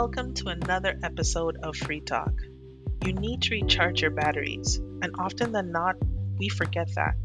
Welcome 0.00 0.30
to 0.34 0.50
another 0.50 0.96
episode 1.02 1.56
of 1.60 1.74
Free 1.74 2.00
Talk. 2.00 2.30
You 3.04 3.12
need 3.12 3.42
to 3.42 3.50
recharge 3.50 4.00
your 4.00 4.12
batteries, 4.12 4.76
and 4.76 5.16
often 5.18 5.50
than 5.50 5.72
not, 5.72 5.96
we 6.38 6.48
forget 6.48 6.88
that. 6.94 7.16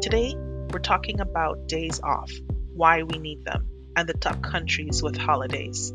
Today, 0.00 0.36
we're 0.36 0.78
talking 0.78 1.18
about 1.18 1.66
days 1.66 1.98
off, 2.04 2.30
why 2.72 3.02
we 3.02 3.18
need 3.18 3.44
them, 3.44 3.68
and 3.96 4.08
the 4.08 4.14
top 4.14 4.42
countries 4.42 5.02
with 5.02 5.16
holidays. 5.16 5.92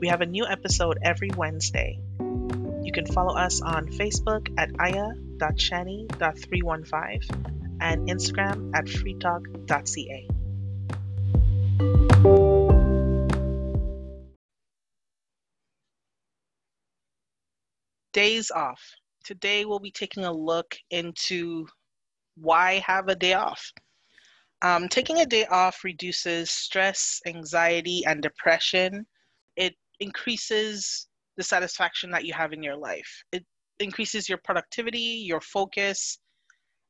We 0.00 0.08
have 0.08 0.22
a 0.22 0.26
new 0.26 0.44
episode 0.44 0.98
every 1.04 1.30
Wednesday. 1.36 2.00
You 2.18 2.90
can 2.92 3.06
follow 3.06 3.36
us 3.36 3.62
on 3.62 3.86
Facebook 3.86 4.48
at 4.58 4.70
aya.shani.315 4.80 7.80
and 7.80 8.08
Instagram 8.08 8.72
at 8.74 8.86
freetalk.ca. 8.86 10.28
Days 18.16 18.50
off. 18.50 18.80
Today 19.24 19.66
we'll 19.66 19.78
be 19.78 19.90
taking 19.90 20.24
a 20.24 20.32
look 20.32 20.74
into 20.90 21.66
why 22.36 22.78
have 22.86 23.08
a 23.08 23.14
day 23.14 23.34
off. 23.34 23.70
Um, 24.62 24.88
taking 24.88 25.18
a 25.18 25.26
day 25.26 25.44
off 25.50 25.84
reduces 25.84 26.50
stress, 26.50 27.20
anxiety, 27.26 28.06
and 28.06 28.22
depression. 28.22 29.06
It 29.56 29.74
increases 30.00 31.08
the 31.36 31.42
satisfaction 31.42 32.10
that 32.12 32.24
you 32.24 32.32
have 32.32 32.54
in 32.54 32.62
your 32.62 32.74
life. 32.74 33.22
It 33.32 33.44
increases 33.80 34.30
your 34.30 34.38
productivity, 34.38 34.98
your 34.98 35.42
focus, 35.42 36.18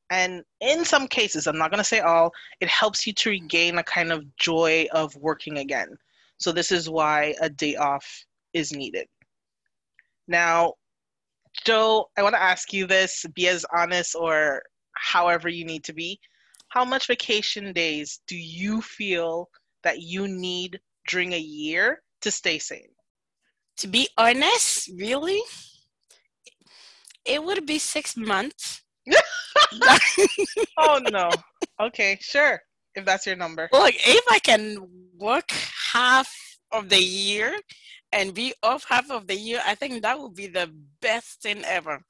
and 0.09 0.43
in 0.61 0.85
some 0.85 1.09
cases, 1.09 1.45
I'm 1.45 1.57
not 1.57 1.71
going 1.71 1.79
to 1.79 1.83
say 1.83 1.99
all, 1.99 2.31
it 2.61 2.69
helps 2.69 3.05
you 3.05 3.11
to 3.11 3.31
regain 3.31 3.79
a 3.79 3.83
kind 3.83 4.13
of 4.13 4.23
joy 4.37 4.87
of 4.93 5.13
working 5.17 5.57
again. 5.57 5.89
So, 6.37 6.53
this 6.53 6.71
is 6.71 6.89
why 6.89 7.35
a 7.41 7.49
day 7.49 7.75
off 7.75 8.07
is 8.53 8.71
needed. 8.71 9.07
Now, 10.29 10.75
Joe, 11.65 12.05
I 12.17 12.23
want 12.23 12.35
to 12.35 12.41
ask 12.41 12.73
you 12.73 12.87
this 12.87 13.25
be 13.33 13.47
as 13.47 13.65
honest 13.75 14.15
or 14.15 14.61
however 14.93 15.49
you 15.49 15.65
need 15.65 15.83
to 15.85 15.93
be. 15.93 16.19
How 16.69 16.83
much 16.83 17.07
vacation 17.07 17.73
days 17.73 18.19
do 18.27 18.35
you 18.35 18.81
feel 18.81 19.49
that 19.83 20.01
you 20.01 20.27
need 20.27 20.79
during 21.07 21.33
a 21.33 21.39
year 21.39 22.01
to 22.21 22.31
stay 22.31 22.59
sane? 22.59 22.89
To 23.77 23.87
be 23.87 24.09
honest, 24.17 24.89
really, 24.97 25.39
it 27.25 27.43
would 27.43 27.65
be 27.65 27.79
six 27.79 28.17
months. 28.17 28.81
oh 30.77 30.99
no. 31.11 31.29
Okay, 31.79 32.17
sure. 32.19 32.59
If 32.95 33.05
that's 33.05 33.27
your 33.27 33.35
number. 33.35 33.69
Look, 33.71 33.93
if 33.93 34.25
I 34.31 34.39
can 34.39 34.79
work 35.15 35.51
half 35.93 36.35
of 36.71 36.89
the 36.89 36.97
year 36.99 37.55
and 38.11 38.33
be 38.33 38.53
off 38.63 38.85
half 38.87 39.09
of 39.11 39.27
the 39.27 39.35
year, 39.35 39.61
I 39.65 39.75
think 39.75 40.01
that 40.01 40.19
would 40.19 40.35
be 40.35 40.47
the 40.47 40.71
best 41.01 41.41
thing 41.41 41.63
ever. 41.65 42.01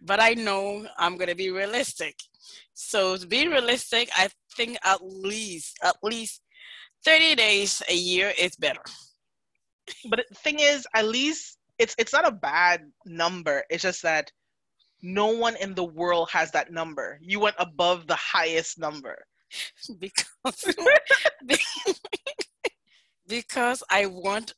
But 0.00 0.20
I 0.20 0.34
know 0.34 0.86
I'm 0.98 1.16
gonna 1.16 1.34
be 1.34 1.50
realistic. 1.50 2.16
So 2.74 3.16
to 3.16 3.26
be 3.26 3.48
realistic, 3.48 4.10
I 4.16 4.28
think 4.56 4.78
at 4.84 5.00
least 5.02 5.78
at 5.82 5.96
least 6.02 6.42
30 7.04 7.34
days 7.34 7.82
a 7.88 7.94
year 7.94 8.32
is 8.38 8.56
better. 8.56 8.82
But 10.08 10.24
the 10.28 10.34
thing 10.34 10.60
is, 10.60 10.86
at 10.94 11.06
least 11.06 11.58
it's 11.78 11.94
it's 11.98 12.12
not 12.12 12.26
a 12.28 12.32
bad 12.32 12.82
number. 13.06 13.64
It's 13.70 13.82
just 13.82 14.02
that 14.02 14.30
no 15.02 15.28
one 15.28 15.56
in 15.56 15.74
the 15.74 15.84
world 15.84 16.30
has 16.30 16.50
that 16.52 16.70
number. 16.72 17.18
You 17.22 17.40
went 17.40 17.56
above 17.58 18.06
the 18.06 18.16
highest 18.16 18.78
number. 18.78 19.24
because 19.98 20.26
because 23.30 23.82
I 23.88 24.06
want 24.06 24.52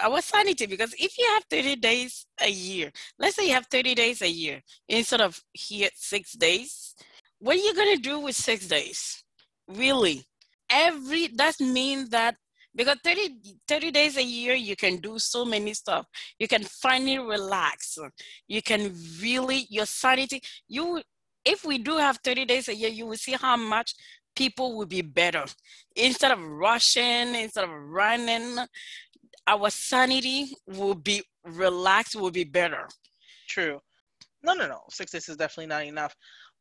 our 0.00 0.20
sanity. 0.20 0.66
Because 0.66 0.94
if 0.98 1.18
you 1.18 1.26
have 1.34 1.44
30 1.50 1.76
days 1.76 2.26
a 2.40 2.48
year, 2.48 2.92
let's 3.18 3.36
say 3.36 3.48
you 3.48 3.54
have 3.54 3.66
30 3.66 3.94
days 3.94 4.22
a 4.22 4.30
year 4.30 4.62
instead 4.88 5.20
of 5.20 5.40
here 5.52 5.88
six 5.94 6.34
days, 6.34 6.94
what 7.40 7.56
are 7.56 7.60
you 7.60 7.74
gonna 7.74 7.96
do 7.96 8.20
with 8.20 8.36
six 8.36 8.68
days? 8.68 9.24
Really? 9.66 10.24
Every 10.70 11.28
that 11.36 11.58
means 11.60 12.10
that 12.10 12.36
because 12.74 12.98
30, 13.02 13.40
30 13.66 13.90
days 13.90 14.16
a 14.16 14.22
year 14.22 14.54
you 14.54 14.76
can 14.76 14.98
do 14.98 15.18
so 15.18 15.44
many 15.44 15.72
stuff 15.72 16.06
you 16.38 16.46
can 16.46 16.62
finally 16.62 17.18
relax 17.18 17.98
you 18.46 18.60
can 18.62 18.94
really 19.22 19.66
your 19.70 19.86
sanity 19.86 20.40
you 20.68 21.00
if 21.44 21.64
we 21.64 21.78
do 21.78 21.96
have 21.96 22.18
30 22.22 22.44
days 22.44 22.68
a 22.68 22.74
year 22.74 22.90
you 22.90 23.06
will 23.06 23.16
see 23.16 23.32
how 23.32 23.56
much 23.56 23.94
people 24.38 24.76
will 24.76 24.86
be 24.86 25.02
better. 25.02 25.44
Instead 25.96 26.30
of 26.30 26.40
rushing 26.40 27.34
instead 27.34 27.64
of 27.64 27.70
running 27.70 28.56
our 29.48 29.68
sanity 29.68 30.54
will 30.66 30.94
be 30.94 31.22
relaxed 31.44 32.14
will 32.14 32.30
be 32.30 32.44
better. 32.44 32.86
True. 33.48 33.80
No 34.44 34.54
no 34.54 34.68
no. 34.68 34.80
Six 34.90 35.10
days 35.10 35.28
is 35.28 35.36
definitely 35.36 35.66
not 35.66 35.84
enough. 35.84 36.14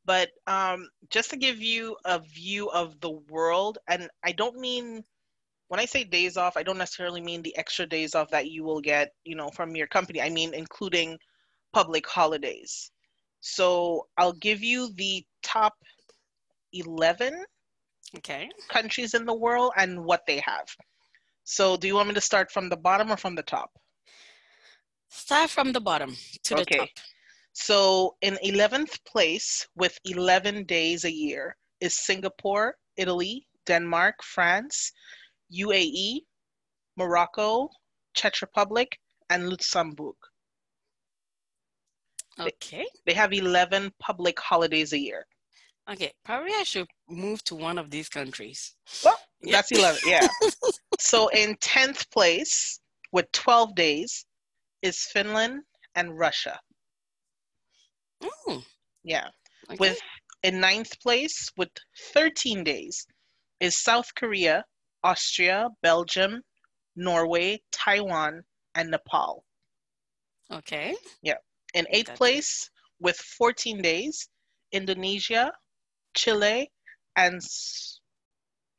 But 0.06 0.30
um, 0.48 0.90
just 1.12 1.30
to 1.30 1.38
give 1.38 1.60
you 1.62 1.96
a 2.06 2.20
view 2.20 2.70
of 2.70 3.00
the 3.02 3.12
world 3.30 3.78
and 3.88 4.10
i 4.24 4.32
don't 4.32 4.58
mean 4.58 5.04
when 5.70 5.82
I 5.82 5.86
say 5.86 6.06
days 6.06 6.38
off, 6.38 6.56
I 6.56 6.64
don't 6.64 6.78
necessarily 6.78 7.20
mean 7.20 7.42
the 7.42 7.58
extra 7.58 7.86
days 7.86 8.16
off 8.16 8.30
that 8.30 8.50
you 8.50 8.64
will 8.64 8.80
get, 8.80 9.12
you 9.26 9.36
know, 9.36 9.50
from 9.50 9.76
your 9.76 9.88
company. 9.88 10.22
I 10.22 10.30
mean 10.30 10.54
including 10.54 11.18
public 11.74 12.08
holidays. 12.08 12.90
So 13.42 14.08
I'll 14.18 14.40
give 14.48 14.64
you 14.64 14.94
the 14.94 15.26
top 15.44 15.74
11 16.72 17.44
okay 18.16 18.50
countries 18.70 19.14
in 19.14 19.26
the 19.26 19.34
world 19.34 19.72
and 19.78 20.04
what 20.04 20.22
they 20.28 20.40
have. 20.40 20.68
So 21.44 21.78
do 21.78 21.88
you 21.88 21.96
want 21.96 22.10
me 22.10 22.14
to 22.16 22.22
start 22.22 22.52
from 22.52 22.70
the 22.70 22.78
bottom 22.78 23.12
or 23.12 23.18
from 23.18 23.36
the 23.36 23.44
top? 23.44 23.72
Start 25.10 25.50
from 25.50 25.72
the 25.72 25.80
bottom 25.80 26.16
to 26.44 26.56
the 26.56 26.62
okay. 26.62 26.78
top. 26.78 26.90
So 27.54 28.16
in 28.22 28.38
11th 28.46 29.04
place 29.06 29.66
with 29.76 29.98
11 30.06 30.66
days 30.66 31.06
a 31.06 31.12
year 31.12 31.56
is 31.80 32.06
Singapore, 32.06 32.76
Italy, 32.98 33.48
Denmark, 33.66 34.16
France, 34.24 34.92
UAE, 35.54 36.20
Morocco, 36.98 37.70
Czech 38.14 38.42
Republic, 38.42 39.00
and 39.30 39.50
Luxembourg. 39.50 40.16
Okay. 42.40 42.78
They, 42.78 42.86
they 43.08 43.14
have 43.14 43.34
11 43.34 43.92
public 44.00 44.40
holidays 44.40 44.94
a 44.94 45.00
year. 45.00 45.26
Okay, 45.90 46.12
probably 46.26 46.52
I 46.54 46.64
should 46.64 46.88
move 47.10 47.44
to 47.46 47.56
one 47.56 47.78
of 47.78 47.90
these 47.90 48.10
countries. 48.10 48.76
Well, 49.06 49.18
yeah. 49.42 49.52
that's 49.54 49.72
11, 49.72 50.02
yeah. 50.06 50.28
so 51.00 51.30
in 51.30 51.56
10th 51.56 52.12
place 52.12 52.82
with 53.14 53.32
12 53.32 53.74
days 53.76 54.26
is 54.82 55.06
Finland 55.14 55.62
and 55.96 56.18
Russia. 56.18 56.60
Mm. 58.22 58.64
Yeah. 59.04 59.28
Okay. 59.70 59.78
With 59.80 60.00
in 60.44 60.60
ninth 60.60 61.00
place 61.02 61.50
with 61.58 61.70
13 62.14 62.64
days 62.64 63.06
is 63.60 63.78
South 63.78 64.10
Korea, 64.16 64.64
Austria, 65.04 65.70
Belgium, 65.82 66.42
Norway, 66.96 67.62
Taiwan, 67.72 68.44
and 68.76 68.92
Nepal. 68.92 69.44
Okay. 70.52 70.96
Yeah. 71.22 71.38
In 71.74 71.86
eighth 71.92 72.14
place 72.16 72.70
with 73.00 73.18
14 73.18 73.82
days, 73.82 74.30
Indonesia, 74.72 75.52
Chile, 76.18 76.70
and 77.16 77.40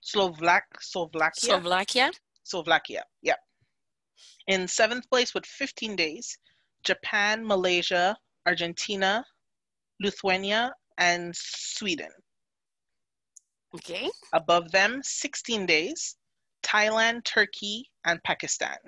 Slovak 0.03 0.65
Slovakia. 0.81 1.55
Slovakia. 1.55 2.11
Slovakia. 2.43 3.03
Yeah. 3.23 3.39
In 4.49 4.67
seventh 4.67 5.09
place 5.09 5.35
with 5.35 5.47
15 5.47 5.95
days, 5.97 6.37
Japan, 6.83 7.47
Malaysia, 7.47 8.17
Argentina, 8.47 9.25
Lithuania, 10.01 10.73
and 10.99 11.35
Sweden. 11.37 12.11
Okay. 13.75 14.11
Above 14.33 14.73
them, 14.73 15.01
16 15.05 15.67
days, 15.67 16.17
Thailand, 16.65 17.25
Turkey, 17.25 17.85
and 18.07 18.19
Pakistan. 18.25 18.79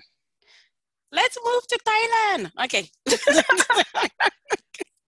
Let's 1.13 1.37
move 1.45 1.67
to 1.69 1.79
Thailand. 1.87 2.51
Okay. 2.65 2.89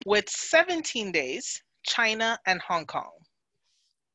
With 0.06 0.28
17 0.28 1.12
days, 1.12 1.62
China 1.86 2.38
and 2.46 2.60
Hong 2.60 2.86
Kong. 2.86 3.21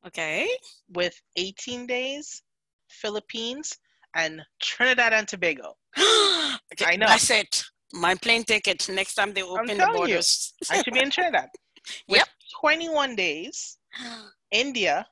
Okay. 0.06 0.48
With 0.90 1.14
18 1.36 1.86
days, 1.86 2.42
Philippines 2.88 3.76
and 4.14 4.42
Trinidad 4.60 5.12
and 5.12 5.26
Tobago. 5.26 5.74
okay, 5.98 6.84
I 6.86 6.96
know. 6.96 7.06
That's 7.06 7.30
it. 7.30 7.62
My 7.92 8.14
plane 8.14 8.44
ticket 8.44 8.88
next 8.88 9.14
time 9.14 9.32
they 9.32 9.42
open 9.42 9.78
the 9.78 9.90
borders. 9.94 10.54
You, 10.60 10.66
I 10.70 10.82
should 10.82 10.94
be 10.94 11.00
in 11.00 11.10
Trinidad. 11.10 11.48
With 12.08 12.18
yep. 12.18 12.28
21 12.60 13.16
days, 13.16 13.78
India, 14.50 15.06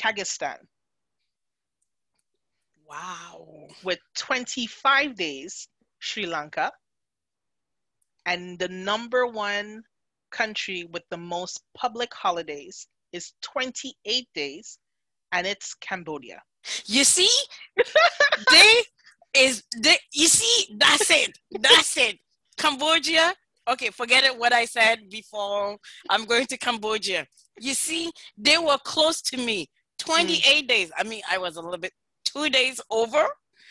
Kyrgyzstan. 0.00 0.56
Wow. 2.88 3.68
With 3.84 3.98
25 4.16 5.14
days, 5.14 5.68
Sri 5.98 6.26
Lanka. 6.26 6.72
And 8.26 8.58
the 8.58 8.68
number 8.68 9.26
one 9.26 9.82
country 10.30 10.84
with 10.90 11.02
the 11.10 11.16
most 11.16 11.62
public 11.74 12.12
holidays 12.12 12.86
is 13.12 13.32
28 13.42 14.28
days, 14.34 14.78
and 15.32 15.46
it's 15.46 15.74
Cambodia. 15.74 16.42
You 16.86 17.04
see, 17.04 17.30
they 18.50 18.82
is 19.34 19.62
the, 19.72 19.96
you 20.12 20.26
see? 20.26 20.76
That's 20.78 21.10
it. 21.10 21.38
That's 21.60 21.96
it. 21.96 22.18
Cambodia 22.56 23.34
okay 23.68 23.90
forget 23.90 24.24
it 24.24 24.36
what 24.36 24.52
i 24.52 24.64
said 24.64 25.10
before. 25.10 25.76
I'm 26.08 26.24
going 26.24 26.46
to 26.46 26.56
cambodia. 26.56 27.26
You 27.60 27.74
see? 27.74 28.10
They 28.36 28.58
were 28.58 28.78
close 28.84 29.20
to 29.22 29.36
me 29.36 29.68
28 29.98 30.64
mm. 30.64 30.68
days. 30.68 30.90
I 30.96 31.04
mean 31.04 31.22
i 31.30 31.38
was 31.38 31.56
a 31.56 31.60
little 31.60 31.78
bit 31.78 31.92
two 32.24 32.48
days 32.48 32.80
over 32.90 33.26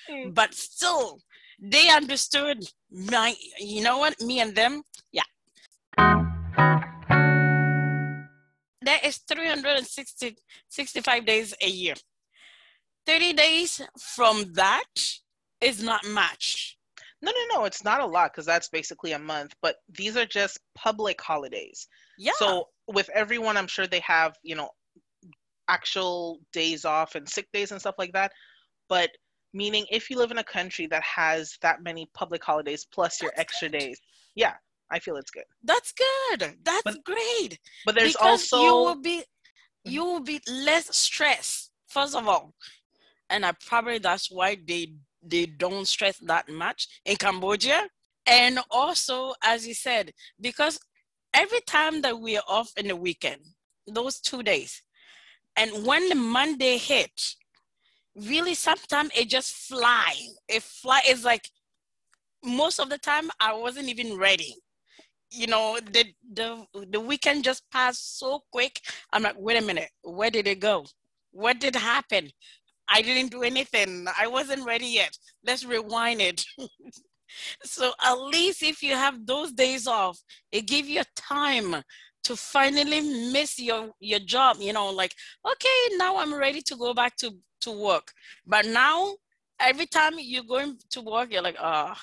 mm. 0.10 0.34
but 0.34 0.54
still 0.54 1.20
they 1.60 1.90
understood 1.90 2.64
my 2.92 3.34
you 3.60 3.82
know 3.82 3.98
what? 3.98 4.20
Me 4.22 4.40
and 4.40 4.56
them 4.56 4.84
yeah 5.12 5.24
there 8.88 9.00
is 9.04 9.18
360 9.28 10.38
65 10.70 11.26
days 11.26 11.54
a 11.62 11.70
year 11.70 11.96
30 13.08 13.34
days 13.34 13.82
from 13.98 14.52
that 14.54 14.84
is 15.62 15.82
not 15.82 16.06
much. 16.10 16.78
No, 17.22 17.32
no, 17.32 17.56
no, 17.56 17.66
it's 17.66 17.84
not 17.84 18.02
a 18.02 18.06
lot 18.06 18.32
because 18.32 18.46
that's 18.46 18.70
basically 18.70 19.14
a 19.14 19.20
month, 19.20 19.56
but 19.62 19.78
these 19.98 20.16
are 20.16 20.26
just 20.26 20.60
public 20.76 21.20
holidays. 21.20 21.88
Yeah. 22.20 22.34
So 22.38 22.68
with 22.88 23.10
everyone, 23.16 23.58
I'm 23.58 23.68
sure 23.68 23.88
they 23.88 24.02
have, 24.02 24.36
you 24.44 24.56
know, 24.56 24.70
actual 25.68 26.40
days 26.54 26.86
off 26.86 27.16
and 27.16 27.28
sick 27.28 27.48
days 27.54 27.72
and 27.72 27.80
stuff 27.80 27.96
like 27.98 28.12
that. 28.14 28.34
But 28.88 29.10
meaning 29.54 29.86
if 29.90 30.10
you 30.10 30.18
live 30.18 30.32
in 30.32 30.38
a 30.38 30.44
country 30.44 30.86
that 30.88 31.02
has 31.04 31.58
that 31.62 31.82
many 31.82 32.08
public 32.14 32.44
holidays 32.44 32.86
plus 32.94 33.22
your 33.22 33.32
extra 33.36 33.70
good. 33.70 33.80
days, 33.80 34.00
yeah, 34.36 34.54
I 34.92 35.00
feel 35.00 35.18
it's 35.18 35.32
good. 35.32 35.44
That's 35.64 35.92
good. 35.94 36.56
That's 36.64 36.82
but, 36.84 37.04
great. 37.04 37.60
But 37.86 37.96
there's 37.96 38.14
because 38.14 38.52
also 38.54 38.64
you 38.64 38.72
will 38.72 39.02
be 39.02 39.18
mm-hmm. 39.20 39.92
you 39.92 40.06
will 40.06 40.22
be 40.22 40.42
less 40.50 40.96
stressed, 40.96 41.72
first 41.88 42.16
of 42.16 42.28
all. 42.28 42.54
And 43.30 43.46
I 43.46 43.54
probably 43.66 43.98
that's 44.00 44.32
why 44.32 44.58
they 44.66 44.94
they 45.22 45.46
don't 45.46 45.88
stress 45.88 46.18
that 46.20 46.50
much 46.50 46.88
in 47.06 47.18
Cambodia. 47.18 47.88
And 48.26 48.60
also, 48.72 49.34
as 49.44 49.68
you 49.68 49.74
said, 49.74 50.12
because 50.40 50.80
every 51.34 51.62
time 51.62 52.02
that 52.02 52.20
we 52.20 52.38
are 52.38 52.44
off 52.48 52.72
in 52.78 52.88
the 52.88 52.96
weekend, 52.96 53.42
those 53.88 54.20
two 54.20 54.44
days, 54.44 54.82
and 55.56 55.86
when 55.86 56.08
the 56.10 56.16
Monday 56.16 56.78
hit, 56.78 57.36
really 58.16 58.54
sometimes 58.54 59.12
it 59.16 59.30
just 59.30 59.54
fly. 59.54 60.14
It 60.48 60.64
fly. 60.64 61.02
It's 61.06 61.24
like 61.24 61.50
most 62.44 62.80
of 62.80 62.90
the 62.90 62.98
time 62.98 63.30
I 63.40 63.54
wasn't 63.54 63.90
even 63.90 64.18
ready. 64.18 64.56
You 65.32 65.48
know, 65.48 65.78
the 65.92 66.06
the 66.34 66.66
the 66.90 67.00
weekend 67.00 67.44
just 67.44 67.70
passed 67.72 68.20
so 68.20 68.44
quick. 68.52 68.82
I'm 69.12 69.24
like, 69.24 69.36
wait 69.38 69.62
a 69.62 69.66
minute, 69.66 69.90
where 70.04 70.30
did 70.32 70.48
it 70.48 70.60
go? 70.60 70.86
What 71.32 71.60
did 71.60 71.76
happen? 71.76 72.32
I 72.90 73.02
didn't 73.02 73.32
do 73.32 73.44
anything. 73.44 74.08
I 74.18 74.28
wasn't 74.28 74.66
ready 74.66 74.88
yet. 74.88 75.18
Let's 75.46 75.66
rewind 75.66 76.22
it. 76.22 76.46
so 77.64 77.92
at 78.02 78.14
least 78.14 78.64
if 78.64 78.82
you 78.82 78.96
have 78.96 79.26
those 79.26 79.52
days 79.52 79.88
off, 79.88 80.20
it 80.52 80.66
gives 80.68 80.88
you 80.88 81.02
time 81.16 81.84
to 82.24 82.36
finally 82.36 83.02
miss 83.32 83.60
your 83.60 83.90
your 84.00 84.20
job. 84.20 84.58
You 84.60 84.74
know, 84.74 84.90
like 84.90 85.14
okay, 85.46 85.98
now 85.98 86.18
I'm 86.18 86.34
ready 86.34 86.62
to 86.62 86.76
go 86.76 86.94
back 86.94 87.16
to 87.18 87.32
to 87.62 87.72
work. 87.72 88.12
But 88.46 88.66
now, 88.66 89.16
every 89.60 89.86
time 89.88 90.14
you're 90.18 90.44
going 90.44 90.78
to 90.92 91.02
work, 91.02 91.32
you're 91.32 91.42
like, 91.42 91.58
oh, 91.60 91.94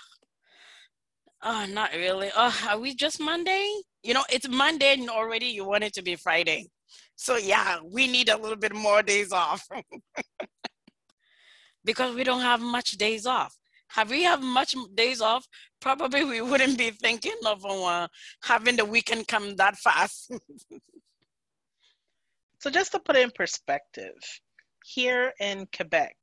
oh, 1.44 1.66
not 1.66 1.92
really. 1.94 2.30
Oh, 2.34 2.56
are 2.68 2.78
we 2.78 2.94
just 2.94 3.20
Monday? 3.20 3.68
You 4.02 4.14
know, 4.14 4.24
it's 4.30 4.48
Monday 4.48 4.94
and 4.94 5.08
already 5.08 5.46
you 5.46 5.64
want 5.64 5.84
it 5.84 5.92
to 5.94 6.02
be 6.02 6.16
Friday. 6.16 6.68
So 7.16 7.36
yeah, 7.36 7.78
we 7.84 8.08
need 8.08 8.28
a 8.28 8.36
little 8.36 8.56
bit 8.56 8.74
more 8.74 9.02
days 9.02 9.32
off. 9.32 9.66
because 11.84 12.14
we 12.14 12.24
don't 12.24 12.40
have 12.40 12.60
much 12.60 12.92
days 12.92 13.26
off. 13.26 13.54
Have 13.88 14.10
we 14.10 14.24
have 14.24 14.42
much 14.42 14.74
days 14.94 15.20
off? 15.20 15.46
Probably 15.80 16.24
we 16.24 16.40
wouldn't 16.40 16.78
be 16.78 16.90
thinking 16.90 17.36
of 17.46 17.64
uh, 17.64 18.08
having 18.42 18.76
the 18.76 18.84
weekend 18.84 19.28
come 19.28 19.54
that 19.56 19.76
fast. 19.76 20.32
so 22.58 22.70
just 22.70 22.92
to 22.92 22.98
put 22.98 23.16
it 23.16 23.22
in 23.22 23.30
perspective, 23.30 24.14
here 24.84 25.32
in 25.38 25.68
Quebec, 25.74 26.16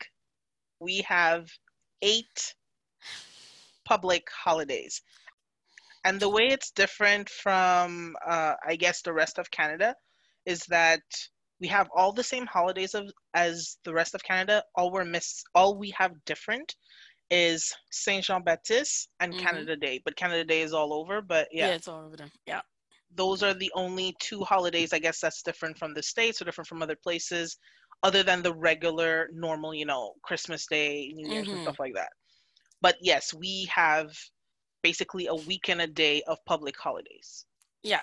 we 0.79 1.01
have 1.07 1.47
eight 2.01 2.56
public 3.85 4.27
holidays. 4.31 5.01
And 6.03 6.19
the 6.19 6.29
way 6.29 6.47
it's 6.47 6.71
different 6.71 7.29
from, 7.29 8.15
uh, 8.27 8.55
I 8.67 8.75
guess, 8.75 9.01
the 9.01 9.13
rest 9.13 9.37
of 9.37 9.51
Canada 9.51 9.95
is 10.45 10.65
that 10.69 11.01
we 11.59 11.67
have 11.67 11.89
all 11.95 12.11
the 12.11 12.23
same 12.23 12.47
holidays 12.47 12.95
of, 12.95 13.05
as 13.35 13.77
the 13.85 13.93
rest 13.93 14.15
of 14.15 14.23
Canada. 14.23 14.63
All 14.75 14.91
we're 14.91 15.05
miss 15.05 15.43
all 15.53 15.77
we 15.77 15.93
have 15.95 16.11
different 16.25 16.75
is 17.29 17.71
Saint 17.91 18.25
Jean 18.25 18.43
Baptiste 18.43 19.09
and 19.19 19.31
mm-hmm. 19.31 19.45
Canada 19.45 19.75
Day. 19.75 20.01
But 20.03 20.15
Canada 20.15 20.43
Day 20.43 20.61
is 20.61 20.73
all 20.73 20.91
over. 20.91 21.21
But 21.21 21.47
yeah, 21.51 21.67
yeah, 21.67 21.73
it's 21.75 21.87
all 21.87 22.03
over 22.03 22.17
them. 22.17 22.31
Yeah, 22.47 22.61
those 23.15 23.43
are 23.43 23.53
the 23.53 23.71
only 23.75 24.15
two 24.19 24.41
holidays 24.41 24.93
I 24.93 24.99
guess 24.99 25.19
that's 25.19 25.43
different 25.43 25.77
from 25.77 25.93
the 25.93 26.01
states 26.01 26.41
or 26.41 26.45
different 26.45 26.67
from 26.67 26.81
other 26.81 26.97
places, 27.01 27.57
other 28.01 28.23
than 28.23 28.41
the 28.41 28.53
regular 28.53 29.29
normal, 29.31 29.75
you 29.75 29.85
know, 29.85 30.13
Christmas 30.23 30.65
Day, 30.65 31.11
New 31.13 31.29
Year's, 31.29 31.45
mm-hmm. 31.45 31.57
and 31.57 31.63
stuff 31.63 31.79
like 31.79 31.93
that. 31.93 32.09
But 32.81 32.95
yes, 33.01 33.33
we 33.33 33.65
have 33.73 34.17
basically 34.83 35.27
a 35.27 35.35
week 35.35 35.69
and 35.69 35.81
a 35.81 35.87
day 35.87 36.23
of 36.27 36.37
public 36.45 36.77
holidays. 36.77 37.45
Yeah, 37.83 38.01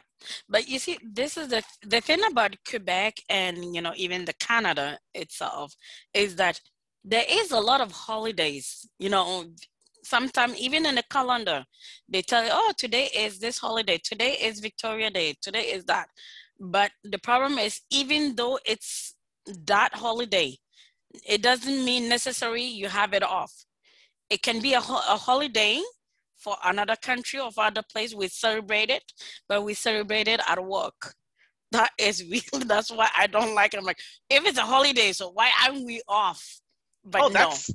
but 0.48 0.68
you 0.68 0.78
see, 0.78 0.98
this 1.02 1.36
is 1.36 1.48
the 1.48 1.62
the 1.82 2.00
thing 2.00 2.22
about 2.24 2.56
Quebec 2.68 3.18
and 3.28 3.74
you 3.74 3.80
know 3.80 3.92
even 3.96 4.24
the 4.24 4.32
Canada 4.34 4.98
itself 5.14 5.74
is 6.14 6.36
that 6.36 6.60
there 7.04 7.24
is 7.28 7.52
a 7.52 7.60
lot 7.60 7.80
of 7.80 7.92
holidays. 7.92 8.88
You 8.98 9.10
know, 9.10 9.44
sometimes 10.02 10.58
even 10.58 10.84
in 10.84 10.96
the 10.96 11.04
calendar, 11.10 11.64
they 12.08 12.22
tell 12.22 12.42
you, 12.44 12.50
"Oh, 12.52 12.72
today 12.76 13.08
is 13.14 13.38
this 13.38 13.58
holiday. 13.58 13.98
Today 13.98 14.32
is 14.32 14.58
Victoria 14.60 15.10
Day. 15.10 15.36
Today 15.40 15.70
is 15.72 15.84
that." 15.84 16.08
But 16.58 16.90
the 17.04 17.18
problem 17.18 17.58
is, 17.58 17.80
even 17.90 18.34
though 18.34 18.58
it's 18.64 19.14
that 19.46 19.94
holiday, 19.94 20.58
it 21.24 21.40
doesn't 21.42 21.84
mean 21.84 22.08
necessarily 22.08 22.64
you 22.64 22.88
have 22.88 23.14
it 23.14 23.22
off. 23.22 23.52
It 24.30 24.42
can 24.42 24.60
be 24.60 24.74
a, 24.74 24.78
a 24.78 25.16
holiday 25.16 25.82
for 26.38 26.56
another 26.64 26.96
country 26.96 27.40
or 27.40 27.50
for 27.50 27.64
other 27.64 27.82
place, 27.92 28.14
we 28.14 28.28
celebrate 28.28 28.90
it, 28.90 29.02
but 29.48 29.64
we 29.64 29.74
celebrate 29.74 30.28
it 30.28 30.40
at 30.48 30.64
work. 30.64 31.14
That 31.72 31.90
is 31.98 32.24
really, 32.30 32.64
that's 32.64 32.90
why 32.90 33.08
I 33.16 33.26
don't 33.26 33.54
like 33.54 33.74
it. 33.74 33.78
I'm 33.78 33.84
like, 33.84 33.98
if 34.30 34.46
it's 34.46 34.58
a 34.58 34.62
holiday, 34.62 35.12
so 35.12 35.30
why 35.30 35.50
aren't 35.62 35.84
we 35.84 36.00
off? 36.08 36.60
But 37.04 37.22
oh, 37.22 37.28
that's, 37.28 37.68
no. 37.70 37.74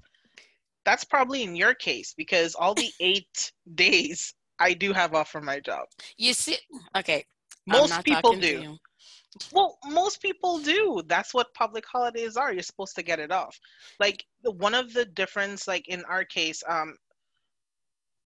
that's 0.85 1.03
probably 1.03 1.43
in 1.43 1.55
your 1.55 1.73
case 1.73 2.13
because 2.17 2.55
all 2.55 2.73
the 2.73 2.89
eight 2.99 3.51
days 3.75 4.33
I 4.59 4.73
do 4.73 4.93
have 4.93 5.13
off 5.13 5.29
from 5.29 5.45
my 5.45 5.59
job. 5.59 5.85
You 6.17 6.33
see, 6.33 6.57
okay. 6.95 7.25
Most 7.65 8.03
people 8.03 8.33
do. 8.33 8.77
Well, 9.51 9.77
most 9.85 10.21
people 10.21 10.59
do. 10.59 11.01
That's 11.07 11.33
what 11.33 11.53
public 11.53 11.85
holidays 11.85 12.37
are. 12.37 12.53
You're 12.53 12.63
supposed 12.63 12.95
to 12.95 13.03
get 13.03 13.19
it 13.19 13.31
off. 13.31 13.59
Like 13.99 14.23
one 14.43 14.73
of 14.73 14.93
the 14.93 15.05
difference, 15.05 15.67
like 15.67 15.87
in 15.87 16.03
our 16.05 16.23
case, 16.23 16.63
um, 16.67 16.95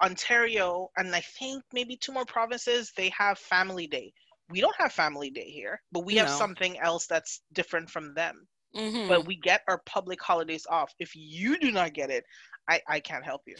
Ontario 0.03 0.89
and 0.97 1.15
I 1.15 1.21
think 1.21 1.63
maybe 1.73 1.95
two 1.95 2.11
more 2.11 2.25
provinces, 2.25 2.91
they 2.95 3.09
have 3.17 3.39
Family 3.39 3.87
Day. 3.87 4.13
We 4.49 4.61
don't 4.61 4.75
have 4.77 4.93
Family 4.93 5.29
Day 5.29 5.49
here, 5.49 5.81
but 5.91 6.05
we 6.05 6.15
have 6.15 6.29
something 6.29 6.79
else 6.79 7.05
that's 7.07 7.41
different 7.53 7.89
from 7.89 8.13
them. 8.13 8.47
Mm-hmm. 8.75 9.09
But 9.09 9.25
we 9.25 9.37
get 9.37 9.61
our 9.67 9.81
public 9.85 10.21
holidays 10.21 10.65
off. 10.69 10.93
If 10.99 11.11
you 11.15 11.57
do 11.57 11.71
not 11.71 11.93
get 11.93 12.09
it, 12.09 12.23
I, 12.69 12.81
I 12.87 12.99
can't 12.99 13.25
help 13.25 13.41
you. 13.47 13.55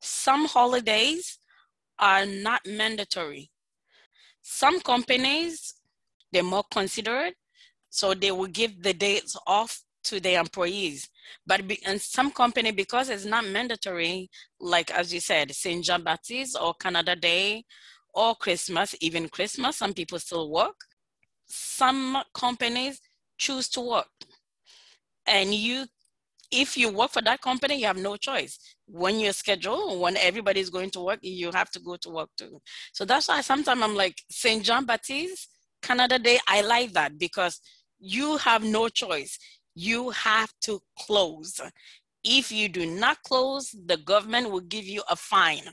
Some 0.00 0.46
holidays 0.46 1.38
are 1.98 2.26
not 2.26 2.60
mandatory. 2.66 3.50
Some 4.42 4.80
companies, 4.80 5.74
they're 6.32 6.42
more 6.42 6.64
considerate, 6.70 7.34
so 7.88 8.14
they 8.14 8.30
will 8.30 8.46
give 8.46 8.82
the 8.82 8.94
days 8.94 9.36
off 9.46 9.82
to 10.04 10.20
their 10.20 10.40
employees. 10.40 11.08
But 11.46 11.66
be, 11.66 11.78
in 11.86 11.98
some 11.98 12.30
company, 12.30 12.70
because 12.70 13.08
it's 13.08 13.24
not 13.24 13.44
mandatory, 13.44 14.30
like 14.60 14.90
as 14.90 15.12
you 15.12 15.20
said, 15.20 15.54
Saint 15.54 15.84
Jean 15.84 16.02
Baptiste 16.02 16.56
or 16.60 16.74
Canada 16.74 17.16
Day 17.16 17.64
or 18.14 18.34
Christmas, 18.34 18.94
even 19.00 19.28
Christmas, 19.28 19.76
some 19.76 19.92
people 19.94 20.18
still 20.18 20.50
work. 20.50 20.76
Some 21.46 22.22
companies 22.34 23.00
choose 23.38 23.68
to 23.70 23.80
work. 23.80 24.08
And 25.26 25.54
you, 25.54 25.86
if 26.50 26.76
you 26.76 26.92
work 26.92 27.10
for 27.10 27.22
that 27.22 27.40
company, 27.40 27.76
you 27.80 27.86
have 27.86 27.98
no 27.98 28.16
choice. 28.16 28.58
When 28.86 29.20
you're 29.20 29.32
scheduled, 29.32 30.00
when 30.00 30.16
everybody's 30.16 30.70
going 30.70 30.90
to 30.90 31.00
work, 31.00 31.18
you 31.22 31.50
have 31.52 31.70
to 31.72 31.80
go 31.80 31.96
to 31.96 32.10
work 32.10 32.30
too. 32.36 32.60
So 32.92 33.04
that's 33.04 33.28
why 33.28 33.40
sometimes 33.40 33.82
I'm 33.82 33.94
like, 33.94 34.20
St. 34.28 34.64
John 34.64 34.84
Baptiste, 34.86 35.48
Canada 35.82 36.18
Day, 36.18 36.38
I 36.46 36.62
like 36.62 36.92
that 36.92 37.18
because 37.18 37.60
you 37.98 38.38
have 38.38 38.62
no 38.62 38.88
choice 38.88 39.38
you 39.74 40.10
have 40.10 40.52
to 40.62 40.80
close. 40.98 41.60
If 42.22 42.52
you 42.52 42.68
do 42.68 42.86
not 42.86 43.22
close, 43.22 43.74
the 43.86 43.96
government 43.96 44.50
will 44.50 44.60
give 44.60 44.84
you 44.84 45.02
a 45.08 45.16
fine. 45.16 45.72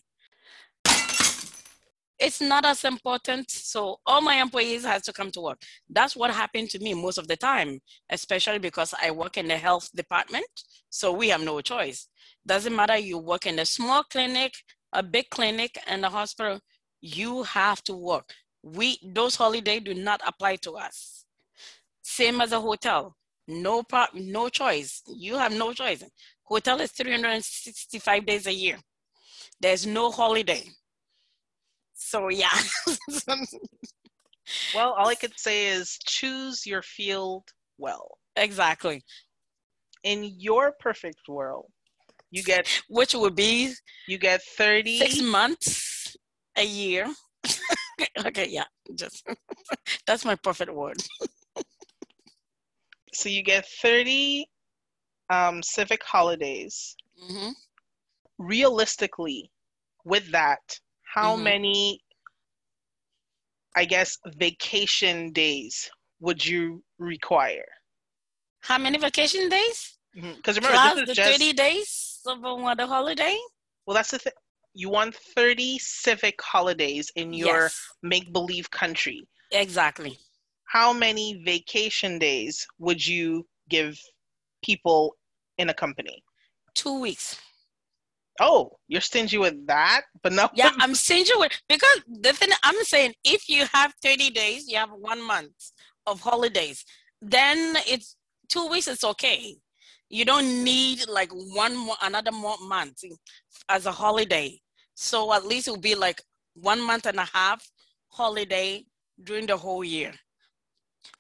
it's 2.19 2.41
not 2.41 2.65
as 2.65 2.83
important. 2.83 3.51
So 3.51 3.97
all 4.05 4.21
my 4.21 4.35
employees 4.41 4.83
has 4.85 5.03
to 5.03 5.13
come 5.13 5.29
to 5.31 5.41
work. 5.41 5.61
That's 5.89 6.15
what 6.15 6.31
happened 6.31 6.69
to 6.71 6.79
me 6.79 6.93
most 6.93 7.17
of 7.19 7.27
the 7.27 7.37
time, 7.37 7.79
especially 8.09 8.59
because 8.59 8.93
I 8.99 9.11
work 9.11 9.37
in 9.37 9.47
the 9.47 9.57
health 9.57 9.89
department. 9.95 10.47
So 10.89 11.11
we 11.11 11.29
have 11.29 11.41
no 11.41 11.61
choice. 11.61 12.07
Doesn't 12.45 12.75
matter 12.75 12.97
you 12.97 13.19
work 13.19 13.45
in 13.45 13.59
a 13.59 13.65
small 13.65 14.03
clinic, 14.03 14.53
a 14.93 15.03
big 15.03 15.29
clinic, 15.29 15.77
and 15.85 16.03
a 16.05 16.09
hospital, 16.09 16.59
you 17.01 17.43
have 17.43 17.83
to 17.83 17.93
work. 17.93 18.33
We 18.63 18.99
those 19.03 19.35
holiday 19.35 19.79
do 19.79 19.93
not 19.93 20.21
apply 20.25 20.57
to 20.57 20.73
us. 20.73 21.25
Same 22.01 22.41
as 22.41 22.51
a 22.51 22.59
hotel. 22.61 23.15
No 23.47 23.83
pro- 23.83 24.13
no 24.13 24.49
choice. 24.49 25.01
You 25.07 25.37
have 25.37 25.53
no 25.53 25.73
choice. 25.73 26.03
Hotel 26.43 26.81
is 26.81 26.91
365 26.91 28.25
days 28.25 28.47
a 28.47 28.53
year. 28.53 28.77
There's 29.59 29.85
no 29.85 30.11
holiday. 30.11 30.63
So 31.93 32.29
yeah. 32.29 32.49
well, 34.75 34.93
all 34.93 35.07
I 35.07 35.15
could 35.15 35.37
say 35.37 35.67
is 35.67 35.97
choose 36.05 36.65
your 36.65 36.81
field 36.81 37.43
well. 37.77 38.17
Exactly. 38.35 39.03
In 40.03 40.23
your 40.23 40.73
perfect 40.79 41.27
world, 41.27 41.65
you 42.31 42.43
get 42.43 42.67
which 42.89 43.13
would 43.15 43.35
be 43.35 43.73
you 44.07 44.17
get 44.17 44.41
30 44.43 44.99
six 44.99 45.21
months 45.21 46.15
a 46.57 46.65
year. 46.65 47.07
Okay, 48.25 48.47
yeah, 48.49 48.65
just 48.95 49.27
that's 50.07 50.25
my 50.25 50.35
perfect 50.35 50.71
word. 50.73 50.97
so 53.13 53.29
you 53.29 53.43
get 53.43 53.65
30 53.81 54.47
um, 55.29 55.63
civic 55.63 56.03
holidays. 56.03 56.95
Mm-hmm. 57.23 57.49
Realistically, 58.39 59.51
with 60.05 60.31
that, 60.31 60.59
how 61.03 61.33
mm-hmm. 61.33 61.43
many, 61.43 61.99
I 63.75 63.85
guess, 63.85 64.17
vacation 64.37 65.31
days 65.31 65.89
would 66.19 66.45
you 66.45 66.83
require? 66.99 67.65
How 68.61 68.77
many 68.77 68.97
vacation 68.97 69.49
days? 69.49 69.97
Because 70.13 70.57
mm-hmm. 70.57 70.65
remember, 70.65 70.93
Plus 70.93 71.07
the 71.07 71.13
just, 71.13 71.31
30 71.31 71.53
days 71.53 72.19
of 72.27 72.43
a 72.43 72.87
holiday? 72.87 73.37
Well, 73.85 73.95
that's 73.95 74.11
the 74.11 74.19
thing. 74.19 74.33
You 74.77 74.89
want 74.89 75.15
30 75.15 75.79
civic 75.79 76.39
holidays 76.39 77.11
in 77.15 77.33
your 77.33 77.63
yes. 77.63 77.81
make 78.03 78.31
believe 78.31 78.69
country. 78.69 79.27
Exactly. 79.51 80.19
How 80.65 80.93
many 80.93 81.41
vacation 81.43 82.19
days 82.19 82.63
would 82.77 83.03
you 83.03 83.47
give 83.69 83.99
people 84.63 85.15
in 85.57 85.69
a 85.69 85.73
company? 85.73 86.23
Two 86.75 86.99
weeks. 87.01 87.41
Oh, 88.39 88.77
you're 88.87 89.01
stingy 89.01 89.39
with 89.39 89.65
that, 89.65 90.01
but 90.21 90.31
no. 90.31 90.47
Yeah, 90.53 90.69
I'm 90.79 90.93
stingy 90.93 91.31
with 91.37 91.59
because 91.67 92.01
the 92.07 92.33
thing 92.33 92.49
I'm 92.61 92.83
saying, 92.83 93.15
if 93.23 93.49
you 93.49 93.65
have 93.73 93.95
30 94.03 94.29
days, 94.29 94.67
you 94.67 94.77
have 94.77 94.91
one 94.91 95.25
month 95.25 95.71
of 96.05 96.21
holidays, 96.21 96.85
then 97.19 97.77
it's 97.87 98.15
two 98.47 98.67
weeks. 98.67 98.87
It's 98.87 99.03
okay. 99.03 99.55
You 100.09 100.23
don't 100.23 100.63
need 100.63 101.07
like 101.09 101.31
one 101.31 101.75
more 101.75 101.97
another 102.03 102.31
more 102.31 102.57
month 102.61 103.03
as 103.69 103.87
a 103.87 103.91
holiday. 103.91 104.61
So 104.99 105.31
at 105.31 105.45
least 105.45 105.67
it'll 105.67 105.79
be 105.79 105.93
like 105.93 106.23
one 106.55 106.81
month 106.81 107.05
and 107.05 107.19
a 107.19 107.29
half 107.31 107.69
holiday 108.07 108.83
during 109.23 109.45
the 109.45 109.55
whole 109.55 109.83
year. 109.83 110.11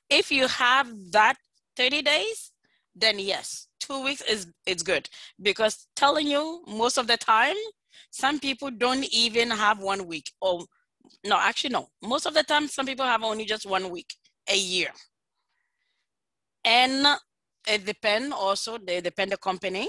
If 0.09 0.31
you 0.31 0.47
have 0.47 0.87
that 1.11 1.35
30 1.75 2.01
days, 2.01 2.51
then 2.95 3.19
yes, 3.19 3.67
two 3.79 4.03
weeks 4.03 4.21
is 4.23 4.47
it's 4.65 4.81
good 4.81 5.07
because 5.43 5.87
telling 5.95 6.25
you 6.25 6.63
most 6.67 6.97
of 6.97 7.05
the 7.05 7.17
time, 7.17 7.55
some 8.09 8.39
people 8.39 8.71
don't 8.71 9.05
even 9.13 9.51
have 9.51 9.77
one 9.77 10.07
week. 10.07 10.31
Or 10.41 10.65
no, 11.23 11.37
actually 11.37 11.69
no. 11.69 11.87
Most 12.01 12.25
of 12.25 12.33
the 12.33 12.41
time, 12.41 12.67
some 12.67 12.87
people 12.87 13.05
have 13.05 13.23
only 13.23 13.45
just 13.45 13.67
one 13.67 13.91
week 13.91 14.11
a 14.49 14.57
year, 14.57 14.89
and 16.65 17.05
it 17.67 17.85
depend 17.85 18.33
also. 18.33 18.79
They 18.79 19.01
depend 19.01 19.33
the 19.33 19.37
company. 19.37 19.87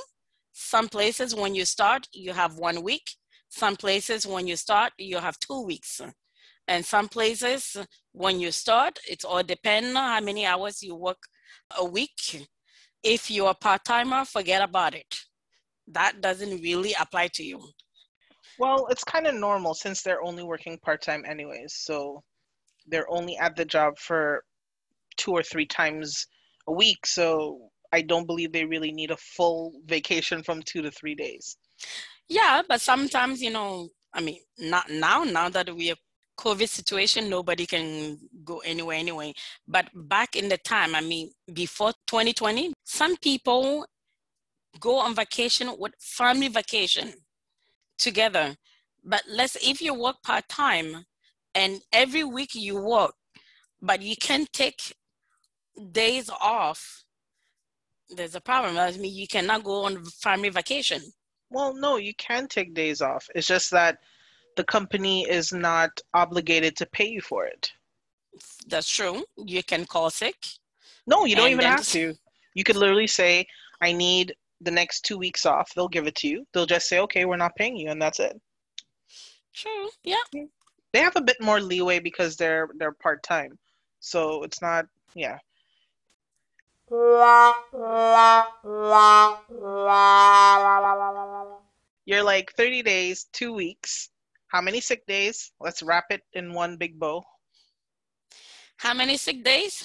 Some 0.52 0.88
places 0.88 1.34
when 1.34 1.54
you 1.54 1.64
start, 1.64 2.06
you 2.12 2.34
have 2.34 2.58
one 2.58 2.82
week. 2.82 3.17
Some 3.48 3.76
places 3.76 4.26
when 4.26 4.46
you 4.46 4.56
start, 4.56 4.92
you 4.98 5.18
have 5.18 5.38
two 5.38 5.62
weeks. 5.62 6.00
And 6.66 6.84
some 6.84 7.08
places 7.08 7.76
when 8.12 8.40
you 8.40 8.52
start, 8.52 8.98
it's 9.08 9.24
all 9.24 9.42
depend 9.42 9.86
on 9.88 9.94
how 9.94 10.20
many 10.20 10.44
hours 10.44 10.82
you 10.82 10.94
work 10.94 11.18
a 11.78 11.84
week 11.84 12.46
if 13.02 13.30
you're 13.30 13.50
a 13.50 13.54
part 13.54 13.84
timer, 13.84 14.24
forget 14.24 14.62
about 14.62 14.94
it. 14.94 15.14
That 15.86 16.20
doesn't 16.20 16.60
really 16.60 16.94
apply 17.00 17.28
to 17.34 17.44
you. 17.44 17.60
Well, 18.58 18.86
it's 18.90 19.04
kind 19.04 19.26
of 19.26 19.34
normal 19.34 19.74
since 19.74 20.02
they're 20.02 20.22
only 20.22 20.42
working 20.42 20.78
part 20.78 21.02
time, 21.02 21.24
anyways. 21.26 21.74
So 21.74 22.22
they're 22.86 23.10
only 23.10 23.36
at 23.38 23.56
the 23.56 23.64
job 23.64 23.98
for 23.98 24.42
two 25.16 25.32
or 25.32 25.42
three 25.42 25.66
times 25.66 26.26
a 26.66 26.72
week. 26.72 27.06
So 27.06 27.70
I 27.92 28.02
don't 28.02 28.26
believe 28.26 28.52
they 28.52 28.64
really 28.64 28.92
need 28.92 29.10
a 29.10 29.16
full 29.16 29.80
vacation 29.86 30.42
from 30.42 30.62
two 30.62 30.82
to 30.82 30.90
three 30.90 31.14
days. 31.14 31.56
Yeah, 32.28 32.62
but 32.68 32.80
sometimes, 32.80 33.40
you 33.42 33.50
know, 33.50 33.88
I 34.12 34.20
mean, 34.20 34.40
not 34.58 34.90
now, 34.90 35.24
now 35.24 35.48
that 35.48 35.74
we 35.74 35.90
are 35.90 35.96
COVID 36.38 36.68
situation, 36.68 37.28
nobody 37.28 37.66
can 37.66 38.18
go 38.44 38.58
anywhere 38.60 38.96
anyway. 38.96 39.34
But 39.66 39.88
back 39.94 40.36
in 40.36 40.48
the 40.48 40.58
time, 40.58 40.94
I 40.94 41.00
mean, 41.00 41.30
before 41.52 41.92
2020, 42.06 42.72
some 42.84 43.16
people 43.16 43.86
go 44.80 44.98
on 44.98 45.14
vacation 45.14 45.74
with 45.78 45.92
family 46.00 46.48
vacation 46.48 47.12
together. 47.98 48.56
But 49.04 49.22
let's 49.28 49.56
if 49.56 49.80
you 49.80 49.94
work 49.94 50.22
part 50.22 50.48
time 50.48 51.04
and 51.54 51.80
every 51.92 52.24
week 52.24 52.54
you 52.54 52.80
work, 52.80 53.14
but 53.80 54.02
you 54.02 54.16
can't 54.16 54.52
take 54.52 54.94
days 55.92 56.30
off, 56.40 57.04
there's 58.10 58.34
a 58.34 58.40
problem. 58.40 58.76
I 58.78 58.92
mean, 58.92 59.14
you 59.14 59.26
cannot 59.26 59.64
go 59.64 59.84
on 59.84 60.04
family 60.04 60.48
vacation. 60.50 61.02
Well, 61.50 61.74
no, 61.74 61.96
you 61.96 62.14
can 62.14 62.46
take 62.46 62.74
days 62.74 63.00
off. 63.00 63.28
It's 63.34 63.46
just 63.46 63.70
that 63.70 63.98
the 64.56 64.64
company 64.64 65.28
is 65.28 65.52
not 65.52 65.90
obligated 66.14 66.76
to 66.76 66.86
pay 66.86 67.08
you 67.08 67.20
for 67.20 67.46
it. 67.46 67.72
That's 68.66 68.88
true. 68.88 69.24
You 69.36 69.62
can 69.62 69.86
call 69.86 70.10
sick. 70.10 70.36
No, 71.06 71.24
you 71.24 71.36
don't 71.36 71.50
even 71.50 71.64
have 71.64 71.86
to. 71.88 72.14
You 72.54 72.64
could 72.64 72.76
literally 72.76 73.06
say, 73.06 73.46
I 73.80 73.92
need 73.92 74.34
the 74.60 74.70
next 74.70 75.02
two 75.02 75.16
weeks 75.16 75.46
off. 75.46 75.72
They'll 75.74 75.88
give 75.88 76.06
it 76.06 76.16
to 76.16 76.28
you. 76.28 76.46
They'll 76.52 76.66
just 76.66 76.88
say, 76.88 76.98
okay, 77.00 77.24
we're 77.24 77.36
not 77.36 77.56
paying 77.56 77.76
you, 77.76 77.90
and 77.90 78.00
that's 78.02 78.20
it. 78.20 78.38
True. 79.54 79.88
Yeah. 80.04 80.16
They 80.92 81.00
have 81.00 81.16
a 81.16 81.22
bit 81.22 81.40
more 81.40 81.60
leeway 81.60 81.98
because 81.98 82.36
they're 82.36 82.68
they're 82.78 82.92
part 82.92 83.22
time, 83.22 83.58
so 84.00 84.42
it's 84.42 84.62
not. 84.62 84.86
Yeah. 85.14 85.38
You're 86.90 87.18
like 92.22 92.52
30 92.56 92.82
days, 92.82 93.26
two 93.32 93.52
weeks. 93.52 94.08
How 94.48 94.62
many 94.62 94.80
sick 94.80 95.06
days? 95.06 95.52
Let's 95.60 95.82
wrap 95.82 96.06
it 96.10 96.22
in 96.32 96.54
one 96.54 96.78
big 96.78 96.98
bow. 96.98 97.22
How 98.78 98.94
many 98.94 99.18
sick 99.18 99.44
days? 99.44 99.84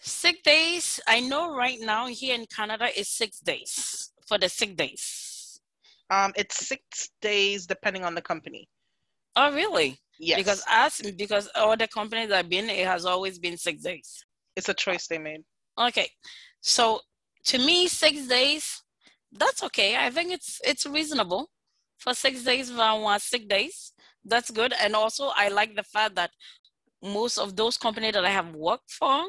Sick 0.00 0.42
days, 0.44 1.00
I 1.08 1.20
know 1.20 1.56
right 1.56 1.78
now 1.80 2.06
here 2.06 2.34
in 2.34 2.46
Canada 2.46 2.86
is 2.96 3.08
six 3.08 3.40
days 3.40 4.12
for 4.28 4.38
the 4.38 4.48
sick 4.48 4.76
days. 4.76 5.60
Um, 6.10 6.32
it's 6.36 6.68
six 6.68 7.10
days 7.20 7.66
depending 7.66 8.04
on 8.04 8.14
the 8.14 8.22
company. 8.22 8.68
Oh, 9.34 9.52
really? 9.52 9.98
Yes. 10.18 10.38
Because 10.38 10.62
us, 10.70 11.00
because 11.16 11.48
all 11.56 11.76
the 11.76 11.88
companies 11.88 12.30
I've 12.30 12.48
been, 12.48 12.70
it 12.70 12.86
has 12.86 13.06
always 13.06 13.38
been 13.38 13.56
six 13.56 13.82
days. 13.82 14.23
It's 14.56 14.68
a 14.68 14.74
choice 14.74 15.06
they 15.06 15.18
made. 15.18 15.42
Okay, 15.78 16.08
so 16.60 17.00
to 17.44 17.58
me, 17.58 17.88
six 17.88 18.26
days, 18.26 18.82
that's 19.32 19.62
okay. 19.64 19.96
I 19.96 20.10
think 20.10 20.32
it's 20.32 20.60
it's 20.64 20.86
reasonable 20.86 21.50
for 21.98 22.14
six 22.14 22.44
days 22.44 22.70
uh, 22.70 23.18
six 23.18 23.44
days. 23.46 23.92
That's 24.24 24.50
good. 24.50 24.72
And 24.80 24.94
also, 24.94 25.32
I 25.36 25.48
like 25.48 25.74
the 25.74 25.82
fact 25.82 26.14
that 26.14 26.30
most 27.02 27.38
of 27.38 27.56
those 27.56 27.76
companies 27.76 28.14
that 28.14 28.24
I 28.24 28.30
have 28.30 28.54
worked 28.54 28.90
for, 28.90 29.24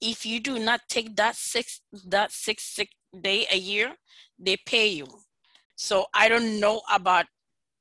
if 0.00 0.24
you 0.24 0.40
do 0.40 0.58
not 0.58 0.80
take 0.88 1.16
that 1.16 1.34
six 1.34 1.80
that 2.06 2.30
six 2.32 2.78
day 3.20 3.46
a 3.50 3.56
year, 3.56 3.94
they 4.38 4.56
pay 4.66 4.88
you. 4.88 5.06
So 5.74 6.06
I 6.14 6.28
don't 6.28 6.60
know 6.60 6.82
about 6.92 7.26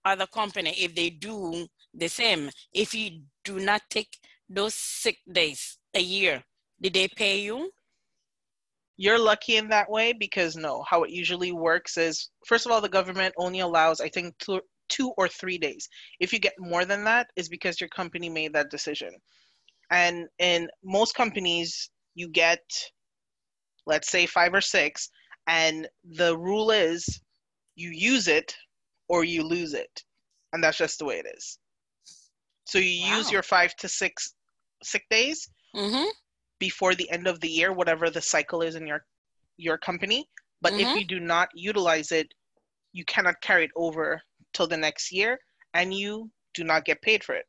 other 0.05 0.27
company 0.27 0.71
if 0.77 0.95
they 0.95 1.09
do 1.09 1.67
the 1.93 2.07
same. 2.07 2.49
If 2.73 2.93
you 2.93 3.21
do 3.43 3.59
not 3.59 3.81
take 3.89 4.17
those 4.49 4.73
sick 4.73 5.17
days 5.31 5.77
a 5.93 5.99
year, 5.99 6.43
did 6.81 6.93
they 6.93 7.07
pay 7.07 7.39
you? 7.39 7.69
you're 8.99 9.19
lucky 9.19 9.57
in 9.57 9.69
that 9.69 9.87
way 9.91 10.11
because 10.11 10.55
no 10.55 10.83
how 10.89 11.03
it 11.03 11.11
usually 11.11 11.51
works 11.51 11.97
is 11.97 12.31
first 12.47 12.65
of 12.65 12.71
all 12.71 12.81
the 12.81 12.89
government 12.89 13.31
only 13.37 13.59
allows 13.59 14.01
i 14.01 14.09
think 14.09 14.33
two, 14.39 14.59
two 14.89 15.13
or 15.17 15.27
three 15.27 15.59
days 15.59 15.87
if 16.19 16.33
you 16.33 16.39
get 16.39 16.53
more 16.57 16.83
than 16.83 17.03
that 17.03 17.27
is 17.35 17.47
because 17.47 17.79
your 17.79 17.89
company 17.89 18.27
made 18.27 18.51
that 18.53 18.71
decision 18.71 19.11
and 19.91 20.25
in 20.39 20.67
most 20.83 21.13
companies 21.13 21.91
you 22.15 22.27
get 22.27 22.59
let's 23.85 24.09
say 24.09 24.25
five 24.25 24.51
or 24.51 24.61
six 24.61 25.11
and 25.47 25.87
the 26.03 26.37
rule 26.37 26.71
is 26.71 27.21
you 27.75 27.91
use 27.91 28.27
it 28.27 28.55
or 29.07 29.23
you 29.23 29.43
lose 29.43 29.73
it 29.73 30.03
and 30.53 30.63
that's 30.63 30.77
just 30.77 30.99
the 30.99 31.05
way 31.05 31.15
it 31.15 31.27
is. 31.37 31.59
So 32.65 32.79
you 32.79 33.01
wow. 33.03 33.17
use 33.17 33.31
your 33.31 33.43
five 33.43 33.75
to 33.77 33.87
six 33.87 34.33
sick 34.83 35.03
days 35.09 35.49
mm-hmm. 35.75 36.07
Before 36.59 36.95
the 36.95 37.09
end 37.09 37.27
of 37.27 37.39
the 37.39 37.47
year, 37.47 37.73
whatever 37.73 38.09
the 38.09 38.21
cycle 38.21 38.61
is 38.61 38.75
in 38.75 38.87
your 38.87 39.05
your 39.57 39.77
company. 39.77 40.29
But 40.61 40.73
mm-hmm. 40.73 40.81
if 40.81 40.97
you 40.97 41.05
do 41.05 41.19
not 41.19 41.49
utilize 41.53 42.11
it, 42.11 42.27
you 42.93 43.05
cannot 43.05 43.41
carry 43.41 43.65
it 43.65 43.71
over 43.75 44.21
till 44.53 44.67
the 44.67 44.77
next 44.77 45.11
year, 45.11 45.39
and 45.73 45.93
you 45.93 46.31
do 46.53 46.63
not 46.63 46.85
get 46.85 47.01
paid 47.01 47.23
for 47.23 47.35
it 47.35 47.45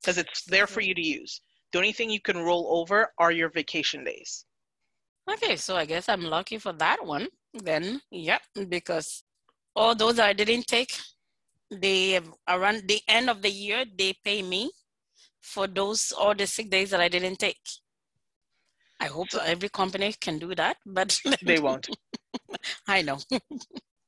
because 0.00 0.18
it's 0.18 0.44
there 0.44 0.66
for 0.66 0.80
you 0.80 0.94
to 0.94 1.06
use. 1.06 1.40
The 1.72 1.78
only 1.78 1.92
thing 1.92 2.10
you 2.10 2.20
can 2.20 2.38
roll 2.38 2.80
over 2.80 3.12
are 3.18 3.32
your 3.32 3.50
vacation 3.50 4.04
days. 4.04 4.46
Okay, 5.30 5.56
so 5.56 5.76
I 5.76 5.84
guess 5.84 6.08
I'm 6.08 6.22
lucky 6.22 6.56
for 6.58 6.72
that 6.74 7.04
one 7.04 7.28
then. 7.52 8.00
Yep, 8.10 8.40
because 8.68 9.24
all 9.76 9.94
those 9.94 10.18
I 10.18 10.32
didn't 10.32 10.66
take, 10.66 10.96
they 11.70 12.18
around 12.48 12.88
the 12.88 13.00
end 13.06 13.28
of 13.28 13.42
the 13.42 13.50
year 13.50 13.84
they 13.98 14.14
pay 14.24 14.42
me 14.42 14.70
for 15.42 15.66
those 15.66 16.12
all 16.12 16.34
the 16.34 16.46
sick 16.46 16.70
days 16.70 16.90
that 16.90 17.00
I 17.00 17.08
didn't 17.08 17.38
take. 17.38 17.60
I 19.00 19.06
hope 19.06 19.28
every 19.44 19.68
company 19.68 20.12
can 20.20 20.38
do 20.38 20.54
that, 20.54 20.76
but 20.84 21.20
they 21.42 21.60
won't. 21.60 21.88
I 22.88 23.02
know. 23.02 23.18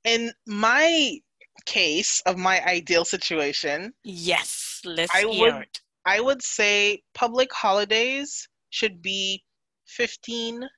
In 0.05 0.33
my 0.47 1.19
case 1.67 2.23
of 2.27 2.37
my 2.37 2.65
ideal 2.65 3.05
situation, 3.05 3.93
yes, 4.03 4.81
let's 4.85 5.15
I 5.15 5.23
hear 5.23 5.55
would, 5.55 5.63
it. 5.63 5.81
I 6.07 6.21
would 6.21 6.43
say 6.43 7.03
public 7.15 7.53
holidays 7.53 8.49
should 8.71 9.03
be 9.03 9.45
15 9.87 10.69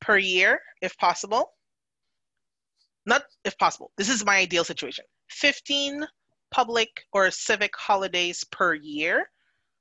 per 0.00 0.18
year 0.18 0.60
if 0.82 0.96
possible. 0.98 1.52
Not 3.06 3.22
if 3.44 3.56
possible. 3.58 3.92
This 3.96 4.08
is 4.08 4.24
my 4.24 4.36
ideal 4.36 4.64
situation. 4.64 5.04
15 5.30 6.06
public 6.50 7.04
or 7.12 7.30
civic 7.30 7.72
holidays 7.76 8.44
per 8.50 8.74
year. 8.74 9.30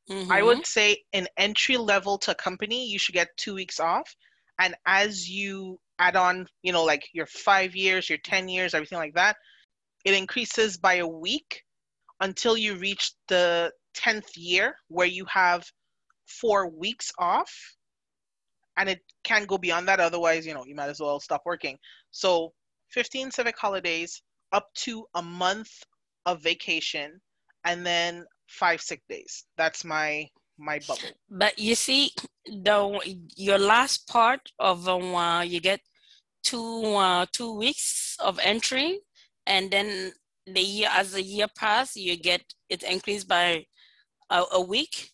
Mm-hmm. 0.09 0.31
I 0.31 0.41
would 0.41 0.65
say 0.65 1.03
an 1.13 1.27
entry 1.37 1.77
level 1.77 2.17
to 2.19 2.31
a 2.31 2.35
company, 2.35 2.87
you 2.87 2.97
should 2.97 3.13
get 3.13 3.35
two 3.37 3.55
weeks 3.55 3.79
off. 3.79 4.15
And 4.59 4.75
as 4.85 5.29
you 5.29 5.79
add 5.99 6.15
on, 6.15 6.47
you 6.63 6.71
know, 6.71 6.83
like 6.83 7.03
your 7.13 7.25
five 7.25 7.75
years, 7.75 8.09
your 8.09 8.19
10 8.23 8.47
years, 8.47 8.73
everything 8.73 8.97
like 8.97 9.15
that, 9.15 9.35
it 10.05 10.13
increases 10.13 10.77
by 10.77 10.95
a 10.95 11.07
week 11.07 11.63
until 12.21 12.57
you 12.57 12.75
reach 12.75 13.11
the 13.27 13.71
10th 13.95 14.29
year 14.35 14.75
where 14.87 15.07
you 15.07 15.25
have 15.25 15.65
four 16.25 16.69
weeks 16.69 17.11
off 17.17 17.51
and 18.77 18.89
it 18.89 19.01
can't 19.23 19.47
go 19.47 19.57
beyond 19.57 19.87
that 19.87 19.99
otherwise 19.99 20.45
you 20.45 20.53
know 20.53 20.63
you 20.65 20.75
might 20.75 20.89
as 20.89 20.99
well 20.99 21.19
stop 21.19 21.41
working 21.45 21.77
so 22.11 22.53
15 22.91 23.31
civic 23.31 23.57
holidays 23.57 24.21
up 24.51 24.67
to 24.75 25.05
a 25.15 25.21
month 25.21 25.69
of 26.25 26.41
vacation 26.41 27.19
and 27.65 27.85
then 27.85 28.25
five 28.47 28.81
sick 28.81 29.01
days. 29.09 29.45
That's 29.57 29.83
my 29.83 30.29
my 30.57 30.79
bubble. 30.87 31.09
But 31.29 31.59
you 31.59 31.75
see 31.75 32.11
the 32.45 32.99
your 33.35 33.59
last 33.59 34.07
part 34.07 34.41
of 34.59 34.87
um, 34.87 35.13
uh, 35.15 35.41
you 35.41 35.59
get 35.59 35.81
two 36.43 36.83
uh, 36.95 37.25
two 37.31 37.55
weeks 37.57 38.15
of 38.19 38.39
entry 38.41 38.99
and 39.45 39.69
then 39.71 40.11
the 40.45 40.61
year 40.61 40.89
as 40.93 41.11
the 41.11 41.21
year 41.21 41.47
pass 41.57 41.95
you 41.95 42.15
get 42.17 42.41
it 42.69 42.83
increased 42.83 43.27
by 43.27 43.65
a, 44.29 44.43
a 44.53 44.61
week. 44.61 45.11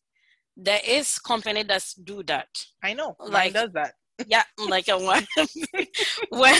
There 0.55 0.81
is 0.87 1.17
company 1.17 1.63
that 1.63 1.83
do 2.03 2.21
that. 2.23 2.47
I 2.83 2.93
know. 2.93 3.15
Like 3.19 3.53
does 3.53 3.71
that. 3.73 3.93
yeah 4.27 4.43
like 4.69 4.87
a 4.87 4.97
one 4.97 5.25
where 6.29 6.59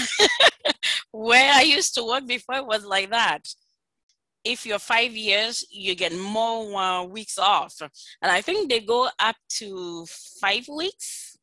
where 1.12 1.54
i 1.54 1.62
used 1.62 1.94
to 1.94 2.04
work 2.04 2.26
before 2.26 2.56
it 2.56 2.66
was 2.66 2.84
like 2.84 3.10
that 3.12 3.42
if 4.44 4.66
you're 4.66 4.80
five 4.80 5.12
years 5.12 5.66
you 5.72 5.96
get 5.96 6.16
more 6.16 6.80
uh, 6.80 7.04
weeks 7.04 7.38
off. 7.38 7.76
And 8.22 8.32
i 8.32 8.42
think 8.42 8.70
they 8.70 8.80
go 8.80 9.10
up 9.20 9.36
to 9.58 10.06
five 10.40 10.68
weeks. 10.68 11.38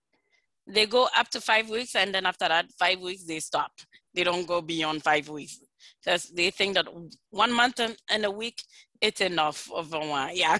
They 0.66 0.86
go 0.86 1.08
up 1.16 1.28
to 1.30 1.40
five 1.40 1.68
weeks 1.68 1.96
and 1.96 2.14
then 2.14 2.26
after 2.26 2.48
that 2.48 2.66
five 2.78 3.00
weeks 3.00 3.24
they 3.24 3.40
stop. 3.40 3.72
They 4.14 4.24
don't 4.24 4.46
go 4.46 4.60
beyond 4.60 5.02
five 5.02 5.28
weeks. 5.28 5.58
Because 6.02 6.30
they 6.30 6.50
think 6.50 6.74
that 6.74 6.86
one 7.30 7.52
month 7.52 7.80
and 7.80 8.24
a 8.24 8.30
week 8.30 8.62
it's 9.00 9.20
enough 9.20 9.70
of 9.74 9.92
a 9.94 9.98
one 9.98 10.30
yeah. 10.34 10.58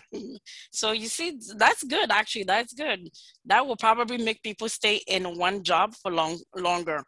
So 0.70 0.92
you 0.92 1.08
see 1.08 1.38
that's 1.56 1.84
good 1.84 2.10
actually. 2.10 2.44
That's 2.44 2.72
good. 2.72 3.08
That 3.44 3.66
will 3.66 3.76
probably 3.76 4.18
make 4.18 4.42
people 4.42 4.68
stay 4.68 5.00
in 5.06 5.36
one 5.36 5.62
job 5.62 5.94
for 5.94 6.10
long 6.10 6.38
longer 6.56 7.04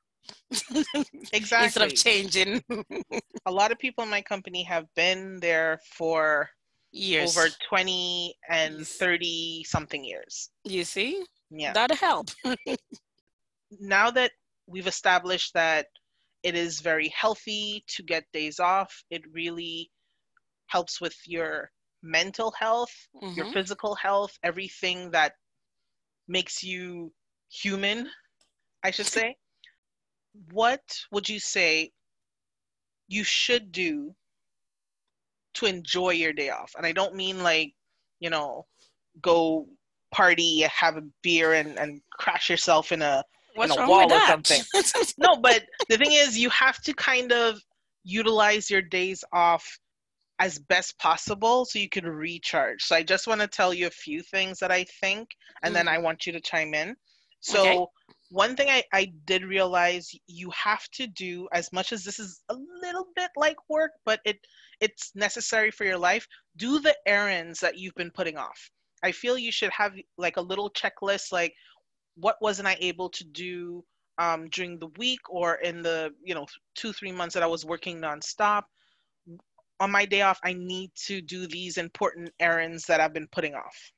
exactly. 1.32 1.64
Instead 1.66 1.82
of 1.82 1.94
changing. 1.94 2.62
A 3.46 3.52
lot 3.52 3.72
of 3.72 3.78
people 3.78 4.04
in 4.04 4.10
my 4.10 4.22
company 4.22 4.62
have 4.64 4.86
been 4.94 5.40
there 5.40 5.80
for 5.96 6.48
years. 6.92 7.36
over 7.36 7.48
20 7.68 8.34
and 8.48 8.86
30 8.86 9.64
something 9.66 10.04
years. 10.04 10.50
You 10.64 10.84
see? 10.84 11.24
Yeah. 11.50 11.72
That'll 11.72 11.96
help. 11.96 12.30
Now 13.80 14.10
that 14.10 14.32
we've 14.66 14.86
established 14.86 15.54
that 15.54 15.86
it 16.42 16.54
is 16.54 16.80
very 16.80 17.08
healthy 17.16 17.82
to 17.88 18.02
get 18.02 18.24
days 18.34 18.60
off. 18.60 19.02
It 19.10 19.22
really 19.32 19.90
helps 20.66 21.00
with 21.00 21.16
your 21.24 21.70
mental 22.02 22.52
health, 22.58 22.92
mm-hmm. 23.16 23.34
your 23.34 23.46
physical 23.52 23.94
health, 23.94 24.36
everything 24.42 25.10
that 25.12 25.32
makes 26.28 26.62
you 26.62 27.12
human, 27.50 28.08
I 28.82 28.90
should 28.90 29.06
say. 29.06 29.36
What 30.50 30.82
would 31.10 31.28
you 31.28 31.38
say 31.38 31.90
you 33.08 33.24
should 33.24 33.72
do 33.72 34.14
to 35.54 35.66
enjoy 35.66 36.10
your 36.10 36.32
day 36.32 36.50
off? 36.50 36.72
And 36.76 36.86
I 36.86 36.92
don't 36.92 37.14
mean 37.14 37.42
like, 37.42 37.72
you 38.20 38.30
know, 38.30 38.66
go 39.20 39.66
party, 40.12 40.60
have 40.62 40.96
a 40.96 41.04
beer 41.22 41.54
and, 41.54 41.78
and 41.78 42.00
crash 42.18 42.48
yourself 42.50 42.92
in 42.92 43.02
a 43.02 43.24
What's 43.54 43.76
wrong 43.76 43.88
with 43.88 44.08
that? 44.08 44.28
something. 44.28 44.62
no, 45.18 45.36
but 45.36 45.64
the 45.88 45.98
thing 45.98 46.12
is, 46.12 46.38
you 46.38 46.48
have 46.50 46.80
to 46.82 46.94
kind 46.94 47.32
of 47.32 47.60
utilize 48.04 48.70
your 48.70 48.82
days 48.82 49.22
off 49.32 49.78
as 50.38 50.58
best 50.58 50.98
possible 50.98 51.64
so 51.64 51.78
you 51.78 51.88
can 51.88 52.06
recharge. 52.06 52.82
So 52.82 52.96
I 52.96 53.02
just 53.02 53.26
want 53.26 53.40
to 53.40 53.46
tell 53.46 53.74
you 53.74 53.86
a 53.86 53.90
few 53.90 54.22
things 54.22 54.58
that 54.58 54.72
I 54.72 54.84
think, 55.00 55.28
and 55.62 55.72
mm. 55.72 55.74
then 55.74 55.88
I 55.88 55.98
want 55.98 56.26
you 56.26 56.32
to 56.32 56.40
chime 56.40 56.74
in. 56.74 56.96
So 57.40 57.60
okay. 57.60 57.86
One 58.32 58.56
thing 58.56 58.70
I, 58.70 58.82
I 58.94 59.12
did 59.26 59.44
realize 59.44 60.10
you 60.26 60.50
have 60.50 60.88
to 60.92 61.06
do 61.06 61.48
as 61.52 61.70
much 61.70 61.92
as 61.92 62.02
this 62.02 62.18
is 62.18 62.42
a 62.48 62.56
little 62.80 63.06
bit 63.14 63.30
like 63.36 63.58
work, 63.68 63.90
but 64.06 64.20
it 64.24 64.38
it's 64.80 65.12
necessary 65.14 65.70
for 65.70 65.84
your 65.84 65.98
life. 65.98 66.26
Do 66.56 66.80
the 66.80 66.96
errands 67.06 67.60
that 67.60 67.76
you've 67.76 67.94
been 67.94 68.10
putting 68.10 68.38
off. 68.38 68.70
I 69.04 69.12
feel 69.12 69.36
you 69.36 69.52
should 69.52 69.70
have 69.70 69.92
like 70.16 70.38
a 70.38 70.40
little 70.40 70.70
checklist, 70.70 71.30
like 71.30 71.52
what 72.16 72.36
wasn't 72.40 72.68
I 72.68 72.78
able 72.80 73.10
to 73.10 73.24
do 73.24 73.84
um, 74.16 74.48
during 74.48 74.78
the 74.78 74.90
week 74.96 75.20
or 75.28 75.56
in 75.56 75.82
the 75.82 76.10
you 76.24 76.34
know 76.34 76.46
two 76.74 76.94
three 76.94 77.12
months 77.12 77.34
that 77.34 77.42
I 77.42 77.46
was 77.46 77.66
working 77.66 78.00
nonstop. 78.00 78.62
On 79.78 79.90
my 79.90 80.06
day 80.06 80.22
off, 80.22 80.40
I 80.42 80.54
need 80.54 80.90
to 81.06 81.20
do 81.20 81.46
these 81.46 81.76
important 81.76 82.30
errands 82.40 82.86
that 82.86 83.00
I've 83.00 83.12
been 83.12 83.28
putting 83.30 83.54
off. 83.54 83.92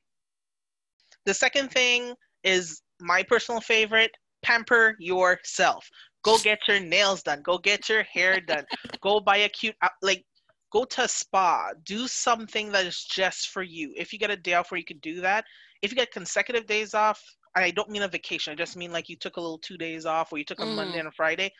The 1.25 1.35
second 1.35 1.71
thing 1.71 2.15
is 2.43 2.83
my 3.01 3.23
personal 3.23 3.61
favorite: 3.61 4.11
pamper 4.45 4.97
yourself. 4.99 5.89
Go 6.23 6.39
get 6.39 6.59
your 6.69 6.81
nails 6.81 7.23
done. 7.23 7.43
Go 7.43 7.59
get 7.59 7.89
your 7.89 8.03
hair 8.05 8.41
done. 8.41 8.65
go 9.01 9.21
buy 9.21 9.39
a 9.39 9.49
cute 9.49 9.75
like 10.03 10.25
go 10.73 10.85
to 10.85 11.03
a 11.05 11.09
spa 11.09 11.71
do 11.85 12.09
something 12.09 12.73
that 12.73 12.85
is 12.85 13.05
just 13.05 13.51
for 13.51 13.63
you 13.63 13.93
if 13.97 14.13
you 14.13 14.19
get 14.19 14.31
a 14.31 14.37
day 14.37 14.55
off 14.55 14.71
where 14.71 14.79
you 14.79 14.85
could 14.85 15.01
do 15.01 15.21
that 15.21 15.45
if 15.83 15.93
you 15.93 15.97
get 15.97 16.11
consecutive 16.11 16.67
days 16.67 16.95
off 16.95 17.23
I 17.57 17.71
don't 17.71 17.91
mean 17.91 18.03
a 18.03 18.09
vacation. 18.09 18.53
I 18.53 18.57
just 18.57 18.77
mean 18.77 18.93
like 18.93 19.09
you 19.09 19.17
took 19.17 19.37
a 19.37 19.41
little 19.41 19.59
two 19.59 19.77
days 19.77 20.07
off 20.07 20.33
or 20.33 20.39
you 20.39 20.45
took 20.45 20.61
a 20.61 20.65
mm. 20.65 20.75
Monday 20.75 20.99
and 20.99 21.09
a 21.09 21.13
Friday. 21.13 21.53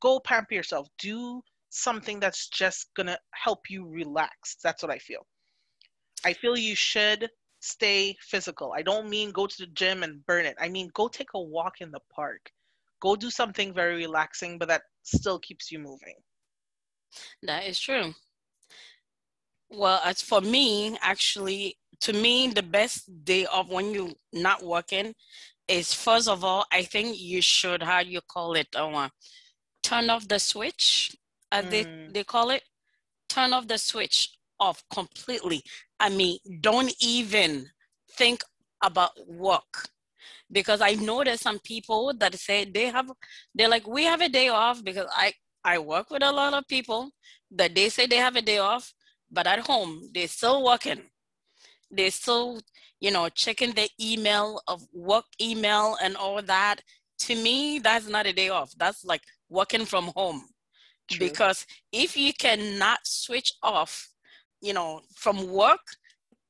Go 0.00 0.20
pamper 0.20 0.54
yourself. 0.54 0.88
Do 0.98 1.40
something 1.70 2.18
that's 2.20 2.48
just 2.48 2.88
gonna 2.96 3.18
help 3.32 3.70
you 3.70 3.86
relax. 3.86 4.56
That's 4.62 4.82
what 4.82 4.92
I 4.92 4.98
feel. 4.98 5.26
I 6.24 6.32
feel 6.32 6.56
you 6.56 6.74
should 6.74 7.28
stay 7.66 8.16
physical. 8.20 8.72
I 8.76 8.82
don't 8.82 9.08
mean 9.08 9.30
go 9.30 9.46
to 9.46 9.56
the 9.58 9.66
gym 9.66 10.02
and 10.02 10.24
burn 10.26 10.46
it. 10.46 10.56
I 10.60 10.68
mean 10.68 10.90
go 10.94 11.08
take 11.08 11.30
a 11.34 11.40
walk 11.40 11.80
in 11.80 11.90
the 11.90 12.00
park. 12.14 12.50
Go 13.00 13.16
do 13.16 13.30
something 13.30 13.74
very 13.74 13.96
relaxing, 13.96 14.58
but 14.58 14.68
that 14.68 14.82
still 15.02 15.38
keeps 15.38 15.70
you 15.70 15.78
moving. 15.78 16.14
That 17.42 17.66
is 17.66 17.78
true. 17.78 18.14
Well, 19.68 20.00
as 20.04 20.22
for 20.22 20.40
me, 20.40 20.96
actually, 21.00 21.76
to 22.00 22.12
me, 22.12 22.48
the 22.48 22.62
best 22.62 23.24
day 23.24 23.46
of 23.46 23.68
when 23.68 23.92
you're 23.92 24.12
not 24.32 24.62
working 24.62 25.14
is 25.68 25.92
first 25.92 26.28
of 26.28 26.44
all, 26.44 26.64
I 26.72 26.82
think 26.82 27.18
you 27.18 27.42
should, 27.42 27.82
how 27.82 28.00
you 28.00 28.20
call 28.20 28.54
it, 28.54 28.68
uh, 28.74 29.08
turn 29.82 30.10
off 30.10 30.28
the 30.28 30.38
switch, 30.38 31.16
as 31.50 31.64
mm. 31.64 31.70
they, 31.70 32.08
they 32.12 32.24
call 32.24 32.50
it. 32.50 32.62
Turn 33.28 33.52
off 33.52 33.66
the 33.66 33.78
switch 33.78 34.30
off 34.60 34.82
completely. 34.92 35.62
I 35.98 36.08
mean, 36.08 36.38
don't 36.60 36.94
even 37.00 37.66
think 38.12 38.42
about 38.82 39.12
work. 39.26 39.88
Because 40.50 40.80
I 40.80 40.94
know 40.94 41.24
there's 41.24 41.40
some 41.40 41.58
people 41.58 42.12
that 42.18 42.34
say 42.36 42.64
they 42.64 42.86
have, 42.86 43.10
they're 43.54 43.68
like, 43.68 43.86
we 43.86 44.04
have 44.04 44.20
a 44.20 44.28
day 44.28 44.48
off 44.48 44.84
because 44.84 45.06
I, 45.12 45.32
I 45.64 45.78
work 45.78 46.10
with 46.10 46.22
a 46.22 46.30
lot 46.30 46.54
of 46.54 46.68
people 46.68 47.10
that 47.50 47.74
they 47.74 47.88
say 47.88 48.06
they 48.06 48.16
have 48.16 48.36
a 48.36 48.42
day 48.42 48.58
off 48.58 48.92
but 49.30 49.46
at 49.46 49.60
home 49.60 50.08
they're 50.14 50.28
still 50.28 50.64
working. 50.64 51.02
They're 51.90 52.10
still, 52.10 52.60
you 53.00 53.10
know, 53.10 53.28
checking 53.28 53.72
the 53.72 53.88
email 54.00 54.60
of 54.66 54.82
work 54.92 55.24
email 55.40 55.96
and 56.02 56.16
all 56.16 56.42
that. 56.42 56.76
To 57.20 57.34
me, 57.34 57.78
that's 57.78 58.08
not 58.08 58.26
a 58.26 58.32
day 58.32 58.48
off. 58.48 58.72
That's 58.76 59.04
like 59.04 59.22
working 59.48 59.84
from 59.84 60.10
home. 60.16 60.42
True. 61.08 61.28
Because 61.28 61.64
if 61.92 62.16
you 62.16 62.32
cannot 62.32 62.98
switch 63.04 63.52
off, 63.62 64.08
you 64.60 64.72
know, 64.72 65.00
from 65.14 65.48
work, 65.48 65.80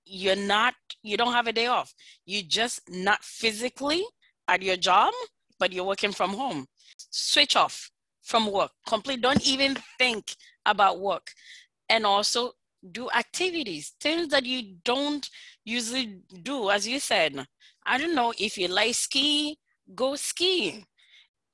you're 0.05 0.37
not, 0.37 0.75
you 1.03 1.16
don't 1.16 1.33
have 1.33 1.47
a 1.47 1.53
day 1.53 1.66
off. 1.66 1.92
You're 2.25 2.42
just 2.47 2.81
not 2.88 3.23
physically 3.23 4.05
at 4.49 4.62
your 4.62 4.77
job, 4.77 5.12
but 5.59 5.73
you're 5.73 5.85
working 5.85 6.12
from 6.12 6.31
home. 6.31 6.66
Switch 7.11 7.57
off 7.57 7.90
from 8.23 8.51
work. 8.51 8.71
Complete. 8.87 9.21
Don't 9.21 9.47
even 9.47 9.77
think 9.99 10.35
about 10.64 11.01
work. 11.01 11.31
And 11.88 12.07
also 12.07 12.53
do 12.92 13.09
activities, 13.11 13.95
things 14.01 14.29
that 14.29 14.45
you 14.45 14.77
don't 14.85 15.29
usually 15.64 16.21
do. 16.42 16.71
As 16.71 16.87
you 16.87 17.01
said, 17.01 17.47
I 17.85 17.99
don't 17.99 18.14
know 18.14 18.33
if 18.38 18.59
you 18.59 18.69
like 18.69 18.95
ski, 18.95 19.59
go 19.95 20.16
skiing. 20.16 20.85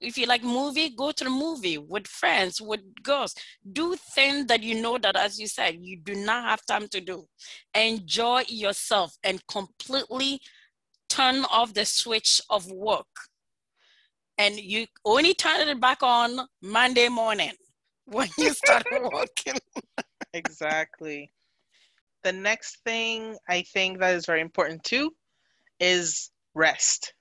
If 0.03 0.19
you 0.19 0.27
like 0.27 0.43
movie, 0.43 0.91
go 0.91 1.13
to 1.13 1.25
the 1.25 1.31
movie 1.31 1.79
with 1.79 2.09
friends, 2.09 2.61
with 2.61 2.81
girls. 3.03 3.35
Do 3.73 3.95
things 3.95 4.47
that 4.47 4.63
you 4.63 4.83
know 4.83 4.99
that, 4.99 5.17
as 5.17 5.39
you 5.39 5.47
said, 5.47 5.77
you 5.81 5.97
do 5.97 6.15
not 6.15 6.45
have 6.45 6.67
time 6.67 6.89
to 6.89 7.01
do. 7.01 7.27
Enjoy 7.75 8.43
yourself 8.49 9.17
and 9.23 9.47
completely 9.47 10.41
turn 11.09 11.45
off 11.45 11.73
the 11.73 11.85
switch 11.85 12.41
of 12.51 12.71
work. 12.71 13.07
And 14.39 14.59
you 14.59 14.87
only 15.05 15.35
turn 15.35 15.69
it 15.69 15.81
back 15.81 16.03
on 16.03 16.49
Monday 16.61 17.09
morning 17.09 17.53
when 18.07 18.29
you 18.39 18.53
start 18.53 18.85
working. 18.91 19.61
exactly. 20.35 21.31
The 22.25 22.33
next 22.33 22.79
thing 22.85 23.37
I 23.49 23.63
think 23.63 24.01
that 24.01 24.15
is 24.15 24.27
very 24.27 24.41
important 24.41 24.83
too 24.83 25.13
is 25.79 26.31
rest. 26.55 27.15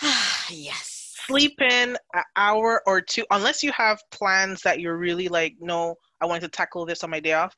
yes 0.50 0.91
sleep 1.26 1.54
in 1.60 1.96
an 2.14 2.22
hour 2.36 2.82
or 2.86 3.00
two, 3.00 3.24
unless 3.30 3.62
you 3.62 3.72
have 3.72 4.00
plans 4.10 4.62
that 4.62 4.80
you're 4.80 4.96
really 4.96 5.28
like, 5.28 5.54
no, 5.60 5.94
I 6.20 6.26
want 6.26 6.42
to 6.42 6.48
tackle 6.48 6.86
this 6.86 7.04
on 7.04 7.10
my 7.10 7.20
day 7.20 7.32
off. 7.32 7.54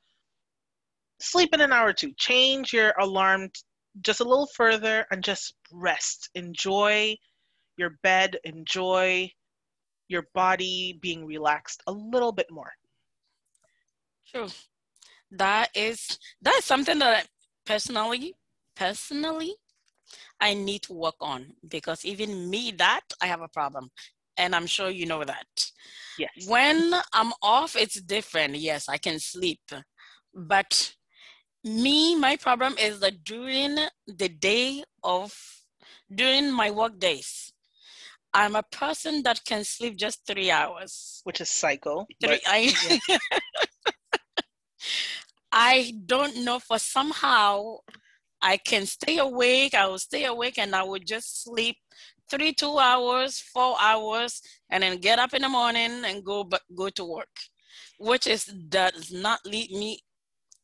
Sleep 1.20 1.50
in 1.52 1.60
an 1.60 1.72
hour 1.72 1.88
or 1.88 1.92
two. 1.92 2.12
Change 2.16 2.72
your 2.72 2.92
alarm 2.98 3.48
just 4.02 4.20
a 4.20 4.24
little 4.24 4.48
further 4.54 5.06
and 5.10 5.22
just 5.22 5.54
rest. 5.72 6.30
Enjoy 6.34 7.16
your 7.76 7.98
bed. 8.02 8.36
Enjoy 8.44 9.30
your 10.08 10.26
body 10.34 10.98
being 11.00 11.24
relaxed 11.24 11.82
a 11.86 11.92
little 11.92 12.32
bit 12.32 12.46
more. 12.50 12.72
True. 14.30 14.48
That 15.30 15.70
is 15.74 16.18
that 16.42 16.54
is 16.58 16.64
something 16.64 16.98
that 16.98 17.28
personally 17.64 18.34
personally 18.76 19.54
I 20.44 20.52
need 20.52 20.82
to 20.82 20.92
work 20.92 21.14
on 21.22 21.54
because 21.66 22.04
even 22.04 22.50
me, 22.50 22.70
that 22.72 23.00
I 23.22 23.26
have 23.26 23.40
a 23.40 23.48
problem. 23.48 23.88
And 24.36 24.54
I'm 24.54 24.66
sure 24.66 24.90
you 24.90 25.06
know 25.06 25.24
that. 25.24 25.46
Yes. 26.18 26.46
When 26.46 26.92
I'm 27.14 27.32
off, 27.40 27.76
it's 27.76 27.98
different. 28.02 28.56
Yes, 28.56 28.88
I 28.88 28.98
can 28.98 29.18
sleep. 29.18 29.62
But 30.34 30.92
me, 31.64 32.14
my 32.14 32.36
problem 32.36 32.74
is 32.78 33.00
that 33.00 33.24
during 33.24 33.78
the 34.06 34.28
day 34.28 34.84
of, 35.02 35.34
during 36.14 36.52
my 36.52 36.70
work 36.70 36.98
days, 36.98 37.52
I'm 38.34 38.54
a 38.54 38.64
person 38.64 39.22
that 39.22 39.40
can 39.46 39.64
sleep 39.64 39.96
just 39.96 40.26
three 40.26 40.50
hours. 40.50 41.22
Which 41.24 41.40
is 41.40 41.48
cycle. 41.48 42.06
Three, 42.20 42.28
but, 42.28 42.40
I, 42.46 43.00
yeah. 43.08 43.18
I 45.52 45.94
don't 46.04 46.44
know 46.44 46.58
for 46.58 46.78
somehow 46.78 47.78
I 48.44 48.58
can 48.58 48.84
stay 48.84 49.18
awake. 49.18 49.74
I 49.74 49.86
will 49.86 49.98
stay 49.98 50.26
awake 50.26 50.58
and 50.58 50.76
I 50.76 50.82
will 50.82 51.00
just 51.00 51.42
sleep 51.44 51.76
three, 52.30 52.52
two 52.52 52.78
hours, 52.78 53.40
four 53.40 53.76
hours, 53.80 54.42
and 54.70 54.82
then 54.82 54.98
get 54.98 55.18
up 55.18 55.32
in 55.32 55.42
the 55.42 55.48
morning 55.48 56.04
and 56.04 56.22
go 56.22 56.48
go 56.76 56.90
to 56.90 57.04
work, 57.06 57.34
which 57.98 58.26
is 58.26 58.44
does 58.44 59.10
not 59.10 59.40
leave 59.46 59.70
me 59.70 60.00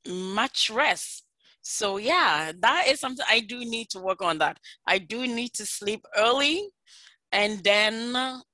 much 0.07 0.71
rest. 0.71 1.25
So 1.63 1.97
yeah, 1.97 2.53
that 2.61 2.85
is 2.89 3.01
something 3.01 3.25
I 3.29 3.41
do 3.41 3.61
need 3.61 3.89
to 3.91 3.99
work 4.01 4.23
on. 4.23 4.39
That 4.39 4.59
I 4.87 4.99
do 4.99 5.27
need 5.27 5.55
to 5.55 5.65
sleep 5.67 6.05
early, 6.17 6.69
and 7.33 7.65
then 7.65 7.97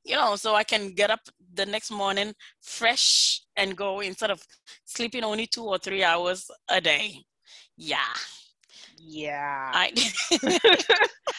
you 0.04 0.16
know, 0.16 0.36
so 0.36 0.54
I 0.54 0.64
can 0.64 0.94
get 0.94 1.10
up 1.10 1.20
the 1.54 1.66
next 1.66 1.90
morning 1.90 2.34
fresh 2.62 3.42
and 3.56 3.76
go 3.76 4.00
instead 4.00 4.30
of 4.30 4.42
sleeping 4.84 5.24
only 5.24 5.46
two 5.46 5.64
or 5.64 5.78
three 5.78 6.04
hours 6.04 6.48
a 6.68 6.80
day. 6.80 7.24
Yeah. 7.76 8.14
Yeah. 9.08 9.70
I 9.72 9.92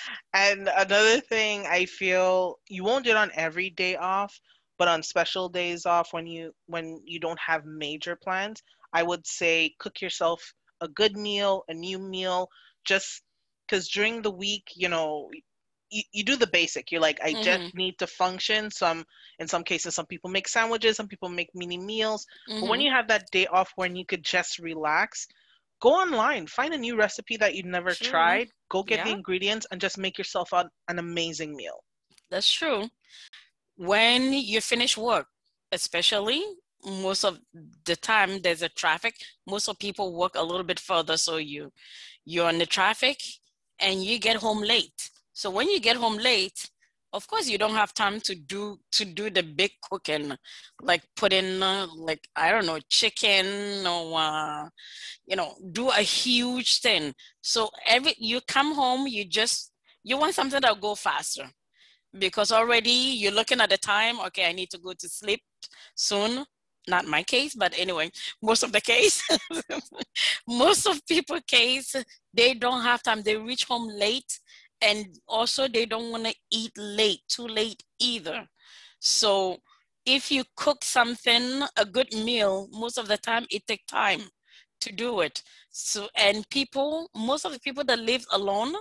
and 0.34 0.69
another 0.77 1.19
thing 1.19 1.65
I 1.67 1.86
feel 1.86 2.60
you 2.69 2.84
won't 2.86 3.03
do 3.03 3.12
it 3.12 3.17
on 3.17 3.32
every 3.36 3.69
day 3.69 3.97
off, 3.97 4.39
but 4.80 4.88
on 4.88 5.03
special 5.03 5.49
days 5.49 5.86
off 5.86 6.13
when 6.13 6.27
you 6.27 6.53
when 6.67 7.01
you 7.06 7.19
don't 7.19 7.39
have 7.39 7.65
major 7.65 8.15
plans, 8.15 8.63
I 8.93 9.03
would 9.03 9.27
say 9.27 9.75
cook 9.80 10.01
yourself 10.01 10.53
a 10.80 10.88
good 10.88 11.17
meal, 11.17 11.63
a 11.67 11.73
new 11.73 11.99
meal, 11.99 12.47
just 12.86 13.21
because 13.67 13.89
during 13.89 14.21
the 14.21 14.32
week, 14.32 14.69
you 14.75 14.88
know, 14.88 15.30
you, 15.89 16.03
you 16.13 16.23
do 16.23 16.38
the 16.38 16.47
basic. 16.47 16.89
You're 16.89 17.01
like, 17.01 17.19
I 17.21 17.34
mm-hmm. 17.34 17.41
just 17.43 17.75
need 17.75 17.97
to 17.99 18.08
function. 18.08 18.71
Some 18.71 19.03
in 19.39 19.47
some 19.49 19.63
cases, 19.63 19.93
some 19.93 20.06
people 20.06 20.30
make 20.30 20.47
sandwiches, 20.47 20.95
some 20.95 21.10
people 21.10 21.27
make 21.27 21.49
mini 21.53 21.77
meals. 21.77 22.25
Mm-hmm. 22.49 22.62
But 22.62 22.69
when 22.69 22.80
mm-hmm. 22.80 22.86
you 22.86 22.91
have 22.93 23.10
that 23.10 23.30
day 23.32 23.47
off 23.47 23.73
when 23.75 23.97
you 23.97 24.06
could 24.06 24.23
just 24.23 24.58
relax, 24.58 25.27
go 25.81 25.89
online, 25.89 26.47
find 26.47 26.73
a 26.73 26.77
new 26.77 26.97
recipe 26.97 27.37
that 27.37 27.55
you've 27.55 27.65
never 27.65 27.91
true. 27.93 28.07
tried, 28.07 28.49
go 28.69 28.83
get 28.83 28.99
yeah. 28.99 29.05
the 29.05 29.11
ingredients, 29.11 29.65
and 29.71 29.81
just 29.81 29.97
make 29.97 30.17
yourself 30.17 30.49
an, 30.53 30.67
an 30.87 30.99
amazing 30.99 31.55
meal. 31.55 31.83
That's 32.29 32.51
true. 32.51 32.89
When 33.75 34.33
you 34.33 34.61
finish 34.61 34.97
work, 34.97 35.27
especially 35.71 36.43
most 36.85 37.23
of 37.23 37.39
the 37.85 37.95
time 37.95 38.41
there's 38.41 38.61
a 38.61 38.69
traffic 38.69 39.15
most 39.47 39.67
of 39.67 39.77
people 39.79 40.15
work 40.15 40.33
a 40.35 40.43
little 40.43 40.63
bit 40.63 40.79
further 40.79 41.17
so 41.17 41.37
you 41.37 41.71
you're 42.25 42.49
in 42.49 42.59
the 42.59 42.65
traffic 42.65 43.17
and 43.79 44.03
you 44.03 44.19
get 44.19 44.37
home 44.37 44.61
late 44.61 45.09
so 45.33 45.49
when 45.49 45.69
you 45.69 45.79
get 45.79 45.97
home 45.97 46.17
late 46.17 46.69
of 47.17 47.27
course 47.27 47.49
you 47.49 47.58
don't 47.58 47.73
have 47.73 47.93
time 47.93 48.19
to 48.21 48.36
do 48.36 48.77
to 48.91 49.03
do 49.03 49.30
the 49.30 49.43
big 49.43 49.71
cooking 49.89 50.32
like 50.82 51.01
put 51.15 51.34
in 51.34 51.63
uh, 51.63 51.88
like 51.97 52.27
i 52.36 52.51
don't 52.51 52.67
know 52.67 52.80
chicken 52.89 53.45
or 53.86 54.19
uh, 54.19 54.69
you 55.25 55.36
know 55.36 55.56
do 55.71 55.89
a 55.89 56.01
huge 56.01 56.80
thing. 56.80 57.13
So 57.41 57.69
every 57.86 58.13
you 58.17 58.39
come 58.47 58.73
home 58.73 59.08
you 59.08 59.25
just 59.25 59.71
you 60.03 60.17
want 60.17 60.36
something 60.36 60.62
that'll 60.62 60.77
go 60.77 60.95
faster. 60.95 61.49
Because 62.17 62.51
already 62.51 62.89
you're 62.89 63.34
looking 63.34 63.62
at 63.62 63.69
the 63.69 63.77
time 63.77 64.19
okay 64.27 64.45
i 64.49 64.53
need 64.53 64.69
to 64.71 64.80
go 64.80 64.93
to 64.93 65.10
sleep 65.10 65.41
soon. 65.95 66.45
Not 66.89 67.06
my 67.06 67.21
case 67.23 67.53
but 67.53 67.77
anyway 67.77 68.10
most 68.41 68.63
of 68.63 68.71
the 68.71 68.80
case 68.80 69.21
most 70.47 70.88
of 70.88 71.06
people 71.06 71.39
case 71.45 71.95
they 72.34 72.53
don't 72.53 72.84
have 72.84 73.03
time. 73.03 73.23
They 73.23 73.36
reach 73.36 73.65
home 73.65 73.89
late 73.89 74.39
and 74.81 75.19
also 75.27 75.67
they 75.67 75.85
don't 75.85 76.11
want 76.11 76.25
to 76.25 76.35
eat 76.51 76.71
late 76.77 77.21
too 77.27 77.47
late 77.47 77.83
either. 77.99 78.47
So 78.99 79.57
if 80.05 80.31
you 80.31 80.43
cook 80.55 80.83
something 80.83 81.63
a 81.77 81.85
good 81.85 82.13
meal 82.13 82.69
most 82.71 82.97
of 82.97 83.07
the 83.07 83.17
time 83.17 83.45
it 83.51 83.67
takes 83.67 83.85
time 83.85 84.21
to 84.81 84.91
do 84.91 85.21
it. 85.21 85.43
So 85.71 86.07
and 86.15 86.47
people 86.49 87.09
most 87.15 87.45
of 87.45 87.51
the 87.53 87.59
people 87.59 87.83
that 87.85 87.99
live 87.99 88.25
alone 88.31 88.73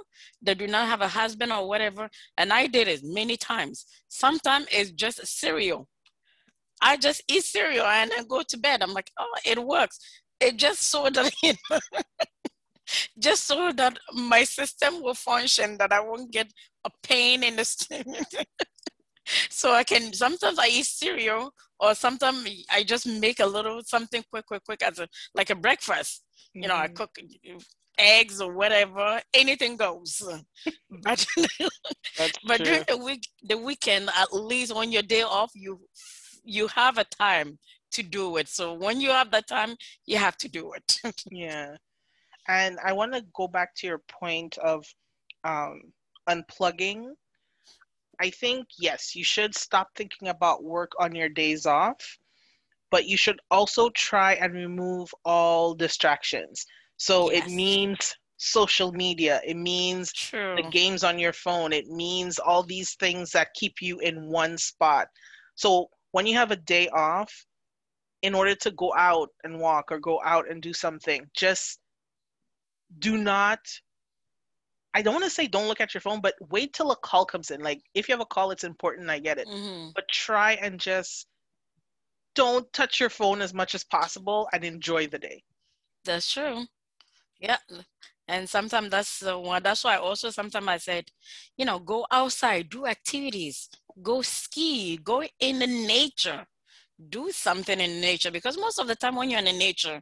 that 0.42 0.59
do 0.59 0.66
not 0.66 0.87
have 0.88 1.00
a 1.00 1.09
husband 1.09 1.52
or 1.52 1.68
whatever 1.68 2.09
and 2.38 2.52
i 2.52 2.66
did 2.66 2.88
it 2.88 3.00
many 3.04 3.37
times. 3.37 3.87
Sometimes 4.09 4.66
it's 4.72 4.90
just 4.92 5.26
cereal. 5.26 5.88
I 6.82 6.96
just 6.96 7.22
eat 7.28 7.44
cereal 7.44 7.87
and 7.87 8.12
I 8.18 8.22
go 8.24 8.42
to 8.42 8.59
bed. 8.59 8.82
I'm 8.82 8.92
like 8.92 9.11
oh 9.18 9.35
it 9.44 9.62
works. 9.64 9.98
It 10.40 10.56
just 10.59 10.90
so 10.90 11.09
that 11.11 11.32
just 13.18 13.44
so 13.44 13.72
that 13.72 13.99
my 14.14 14.44
system 14.44 15.03
will 15.03 15.14
function, 15.14 15.77
that 15.79 15.92
I 15.92 16.01
won't 16.01 16.31
get 16.31 16.53
a 16.85 16.90
pain 17.03 17.42
in 17.42 17.57
the 17.57 17.64
stomach. 17.64 18.29
so 19.51 19.72
I 19.72 19.85
can 19.85 20.12
sometimes 20.12 20.59
I 20.59 20.68
eat 20.68 20.87
cereal 20.87 21.53
or 21.81 21.94
sometimes 21.94 22.49
I 22.70 22.85
just 22.85 23.07
make 23.07 23.40
a 23.40 23.46
little 23.46 23.83
something 23.85 24.22
quick, 24.31 24.46
quick, 24.46 24.64
quick 24.64 24.83
as 24.83 24.99
a 24.99 25.09
like 25.35 25.51
a 25.51 25.55
breakfast. 25.55 26.22
Mm-hmm. 26.57 26.62
You 26.62 26.68
know, 26.68 26.77
I 26.77 26.87
mm-hmm. 26.87 26.94
cook 26.94 27.18
eggs 27.99 28.40
or 28.40 28.53
whatever, 28.53 29.20
anything 29.35 29.77
goes. 29.77 30.22
but 31.03 31.27
but 32.46 32.64
during 32.64 32.85
the 32.88 32.96
week 32.96 33.27
the 33.42 33.59
weekend, 33.59 34.11
at 34.16 34.33
least 34.33 34.72
on 34.72 34.92
your 34.92 35.03
day 35.03 35.22
off, 35.22 35.51
you 35.55 35.81
you 36.44 36.68
have 36.68 36.99
a 36.99 37.05
time 37.05 37.59
to 37.92 38.03
do 38.03 38.37
it. 38.37 38.49
So 38.49 38.75
when 38.75 39.01
you 39.01 39.11
have 39.11 39.31
that 39.31 39.46
time, 39.46 39.77
you 40.07 40.18
have 40.18 40.37
to 40.38 40.49
do 40.49 40.72
it. 40.72 41.14
yeah. 41.31 41.77
And 42.48 42.78
I 42.85 42.92
want 42.92 43.12
to 43.14 43.24
go 43.35 43.48
back 43.48 43.74
to 43.76 43.87
your 43.87 44.02
point 44.09 44.59
of 44.59 44.85
um, 45.44 45.92
unplugging. 46.28 47.14
I 48.20 48.30
think, 48.30 48.68
yes, 48.78 49.14
you 49.14 49.24
should 49.24 49.54
stop 49.54 49.88
thinking 49.94 50.28
about 50.28 50.64
work 50.64 50.92
on 50.98 51.14
your 51.14 51.28
days 51.28 51.66
off. 51.66 52.18
but 52.90 53.06
you 53.06 53.16
should 53.16 53.40
also 53.50 53.90
try 53.90 54.35
and 54.35 54.54
remove 54.54 55.12
all 55.24 55.74
distractions. 55.74 56.64
So 56.96 57.30
yes. 57.30 57.46
it 57.46 57.52
means 57.52 58.14
social 58.38 58.92
media, 58.92 59.40
it 59.46 59.56
means 59.56 60.12
True. 60.12 60.56
the 60.56 60.62
games 60.62 61.04
on 61.04 61.18
your 61.18 61.32
phone, 61.32 61.72
it 61.72 61.88
means 61.88 62.38
all 62.38 62.62
these 62.62 62.94
things 62.94 63.32
that 63.32 63.54
keep 63.54 63.80
you 63.80 63.98
in 64.00 64.28
one 64.28 64.59
spot. 64.59 65.09
So 65.54 65.88
when 66.12 66.26
you 66.26 66.37
have 66.37 66.50
a 66.50 66.56
day 66.56 66.88
off, 66.88 67.46
in 68.22 68.35
order 68.35 68.54
to 68.54 68.70
go 68.72 68.94
out 68.96 69.28
and 69.44 69.61
walk 69.61 69.92
or 69.92 70.00
go 70.00 70.20
out 70.24 70.50
and 70.50 70.62
do 70.62 70.72
something, 70.72 71.28
just 71.35 71.78
do 72.99 73.16
not 73.18 73.61
I 74.94 75.03
don't 75.03 75.12
want 75.12 75.25
to 75.25 75.31
say 75.31 75.46
don't 75.46 75.68
look 75.68 75.83
at 75.83 75.92
your 75.92 76.01
phone, 76.01 76.22
but 76.22 76.35
wait 76.49 76.72
till 76.72 76.90
a 76.90 76.96
call 76.96 77.27
comes 77.27 77.51
in. 77.51 77.61
Like 77.61 77.83
if 77.92 78.09
you 78.09 78.14
have 78.14 78.22
a 78.22 78.27
call, 78.27 78.51
it's 78.51 78.64
important. 78.64 79.11
I 79.11 79.18
get 79.18 79.37
it. 79.37 79.46
Mm-hmm. 79.46 79.90
But 79.94 80.09
try 80.09 80.53
and 80.53 80.81
just 80.81 81.27
don't 82.35 82.72
touch 82.72 82.99
your 82.99 83.11
phone 83.11 83.42
as 83.42 83.53
much 83.53 83.75
as 83.75 83.85
possible 83.85 84.49
and 84.55 84.64
enjoy 84.64 85.07
the 85.07 85.18
day. 85.18 85.42
That's 86.05 86.33
true. 86.33 86.64
Yeah. 87.40 87.59
And 88.29 88.49
sometimes 88.49 88.90
that's 88.90 89.22
one. 89.22 89.62
That's 89.62 89.85
why 89.85 89.96
also 89.96 90.31
sometimes 90.31 90.66
I 90.66 90.79
said, 90.79 91.11
you 91.57 91.64
know, 91.64 91.79
go 91.79 92.07
outside, 92.11 92.70
do 92.70 92.87
activities, 92.87 93.68
go 94.03 94.22
ski, 94.22 94.96
go 94.96 95.22
in 95.40 95.59
the 95.59 95.66
nature, 95.66 96.46
do 97.11 97.31
something 97.33 97.79
in 97.79 98.01
nature. 98.01 98.31
Because 98.31 98.59
most 98.59 98.79
of 98.79 98.88
the 98.88 98.96
time 98.96 99.14
when 99.16 99.29
you're 99.29 99.40
in 99.40 99.44
the 99.44 99.53
nature, 99.53 100.01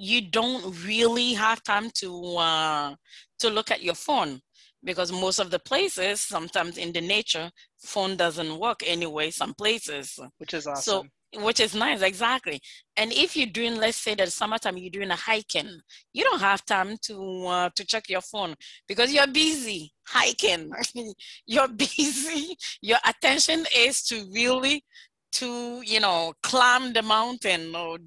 you 0.00 0.22
don't 0.22 0.64
really 0.86 1.34
have 1.34 1.62
time 1.62 1.90
to 1.94 2.36
uh, 2.38 2.94
to 3.38 3.50
look 3.50 3.70
at 3.70 3.82
your 3.82 3.94
phone 3.94 4.40
because 4.82 5.12
most 5.12 5.38
of 5.38 5.50
the 5.50 5.58
places 5.58 6.22
sometimes 6.22 6.78
in 6.78 6.90
the 6.92 7.02
nature 7.02 7.50
phone 7.78 8.16
doesn't 8.16 8.58
work 8.58 8.80
anyway 8.86 9.30
some 9.30 9.52
places. 9.52 10.18
Which 10.38 10.54
is 10.54 10.66
awesome. 10.66 11.08
so 11.34 11.42
which 11.44 11.60
is 11.60 11.74
nice 11.74 12.00
exactly. 12.00 12.62
And 12.96 13.12
if 13.12 13.36
you're 13.36 13.58
doing 13.58 13.76
let's 13.76 13.98
say 13.98 14.14
that 14.14 14.32
summertime 14.32 14.78
you're 14.78 14.90
doing 14.90 15.10
a 15.10 15.16
hiking 15.16 15.80
you 16.14 16.24
don't 16.24 16.40
have 16.40 16.64
time 16.64 16.96
to 17.02 17.46
uh, 17.46 17.70
to 17.76 17.84
check 17.84 18.08
your 18.08 18.22
phone 18.22 18.54
because 18.88 19.12
you're 19.12 19.26
busy 19.26 19.92
hiking. 20.10 20.70
You're 21.46 21.68
busy. 21.68 22.56
Your 22.82 22.98
attention 23.06 23.64
is 23.76 24.02
to 24.04 24.26
really 24.34 24.84
to 25.32 25.82
you 25.84 26.00
know 26.00 26.32
climb 26.42 26.92
the 26.92 27.02
mountain 27.02 27.74
or 27.74 27.98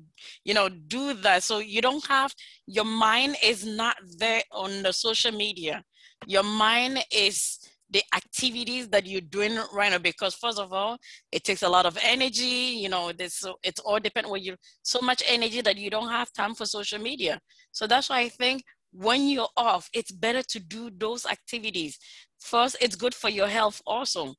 you 0.44 0.54
know 0.54 0.70
do 0.70 1.14
that. 1.16 1.44
So 1.44 1.60
you 1.60 1.82
don't 1.82 2.06
have 2.08 2.34
your 2.68 2.86
mind 2.86 3.38
is 3.44 3.66
not 3.66 3.98
there 4.18 4.44
on 4.52 4.84
the 4.84 4.92
social 4.92 5.32
media. 5.32 5.84
Your 6.28 6.44
mind 6.44 7.04
is 7.12 7.60
the 7.94 8.04
activities 8.16 8.90
that 8.90 9.06
you're 9.06 9.22
doing 9.22 9.58
right 9.72 9.92
now 9.92 10.00
because 10.00 10.34
first 10.34 10.58
of 10.58 10.74
all 10.74 10.98
it 11.32 11.44
takes 11.44 11.62
a 11.62 11.70
lot 11.70 11.86
of 11.86 11.96
energy 12.02 12.74
you 12.82 12.90
know 12.90 13.12
this 13.12 13.46
it's 13.64 13.80
all 13.82 14.00
depend 14.00 14.28
when 14.28 14.42
you 14.42 14.56
so 14.82 15.00
much 15.00 15.22
energy 15.28 15.62
that 15.62 15.78
you 15.78 15.92
don't 15.92 16.10
have 16.10 16.34
time 16.34 16.56
for 16.56 16.66
social 16.66 17.00
media. 17.00 17.40
So 17.72 17.88
that's 17.88 18.10
why 18.10 18.20
i 18.22 18.30
think 18.30 18.64
when 18.92 19.28
you're 19.28 19.50
off 19.58 19.90
it's 19.94 20.12
better 20.12 20.42
to 20.42 20.60
do 20.60 20.90
those 20.98 21.26
activities. 21.26 22.00
First 22.40 22.78
it's 22.82 22.96
good 22.96 23.14
for 23.14 23.30
your 23.30 23.48
health 23.48 23.82
also. 23.86 24.34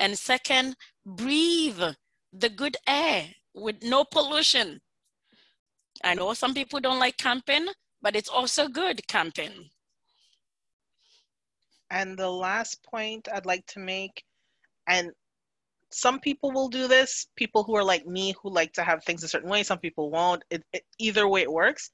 And 0.00 0.18
second 0.18 0.76
breathe 1.04 1.82
the 2.32 2.48
good 2.48 2.76
air 2.86 3.26
with 3.54 3.82
no 3.82 4.04
pollution. 4.04 4.80
I 6.04 6.14
know 6.14 6.32
some 6.34 6.54
people 6.54 6.80
don't 6.80 7.00
like 7.00 7.16
camping, 7.16 7.66
but 8.02 8.14
it's 8.14 8.28
also 8.28 8.68
good 8.68 9.06
camping. 9.08 9.70
And 11.90 12.18
the 12.18 12.30
last 12.30 12.82
point 12.84 13.28
I'd 13.32 13.46
like 13.46 13.66
to 13.68 13.80
make, 13.80 14.22
and 14.86 15.10
some 15.90 16.20
people 16.20 16.52
will 16.52 16.68
do 16.68 16.86
this, 16.86 17.26
people 17.34 17.64
who 17.64 17.74
are 17.74 17.84
like 17.84 18.06
me 18.06 18.34
who 18.42 18.50
like 18.50 18.72
to 18.74 18.84
have 18.84 19.02
things 19.02 19.24
a 19.24 19.28
certain 19.28 19.48
way, 19.48 19.62
some 19.62 19.78
people 19.78 20.10
won't. 20.10 20.44
It, 20.50 20.62
it, 20.72 20.84
either 20.98 21.26
way, 21.26 21.42
it 21.42 21.52
works. 21.52 21.90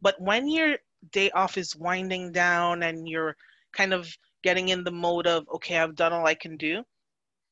But 0.00 0.20
when 0.20 0.48
your 0.48 0.78
day 1.12 1.30
off 1.30 1.58
is 1.58 1.76
winding 1.76 2.32
down 2.32 2.82
and 2.82 3.06
you're 3.08 3.36
kind 3.72 3.92
of 3.92 4.08
getting 4.42 4.70
in 4.70 4.84
the 4.84 4.90
mode 4.90 5.26
of, 5.26 5.46
okay, 5.54 5.78
I've 5.78 5.94
done 5.94 6.12
all 6.12 6.26
I 6.26 6.34
can 6.34 6.56
do, 6.56 6.82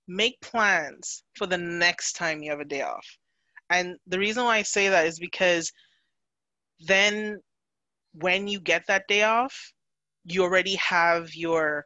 make 0.06 0.40
plans 0.40 1.24
for 1.36 1.46
the 1.46 1.58
next 1.58 2.12
time 2.12 2.42
you 2.42 2.50
have 2.50 2.60
a 2.60 2.64
day 2.64 2.82
off. 2.82 3.06
And 3.70 3.96
the 4.06 4.18
reason 4.18 4.44
why 4.44 4.56
I 4.56 4.62
say 4.62 4.88
that 4.88 5.06
is 5.06 5.18
because 5.18 5.72
then 6.86 7.40
when 8.12 8.46
you 8.46 8.60
get 8.60 8.84
that 8.86 9.08
day 9.08 9.22
off, 9.22 9.72
you 10.24 10.42
already 10.42 10.76
have 10.76 11.34
your 11.34 11.84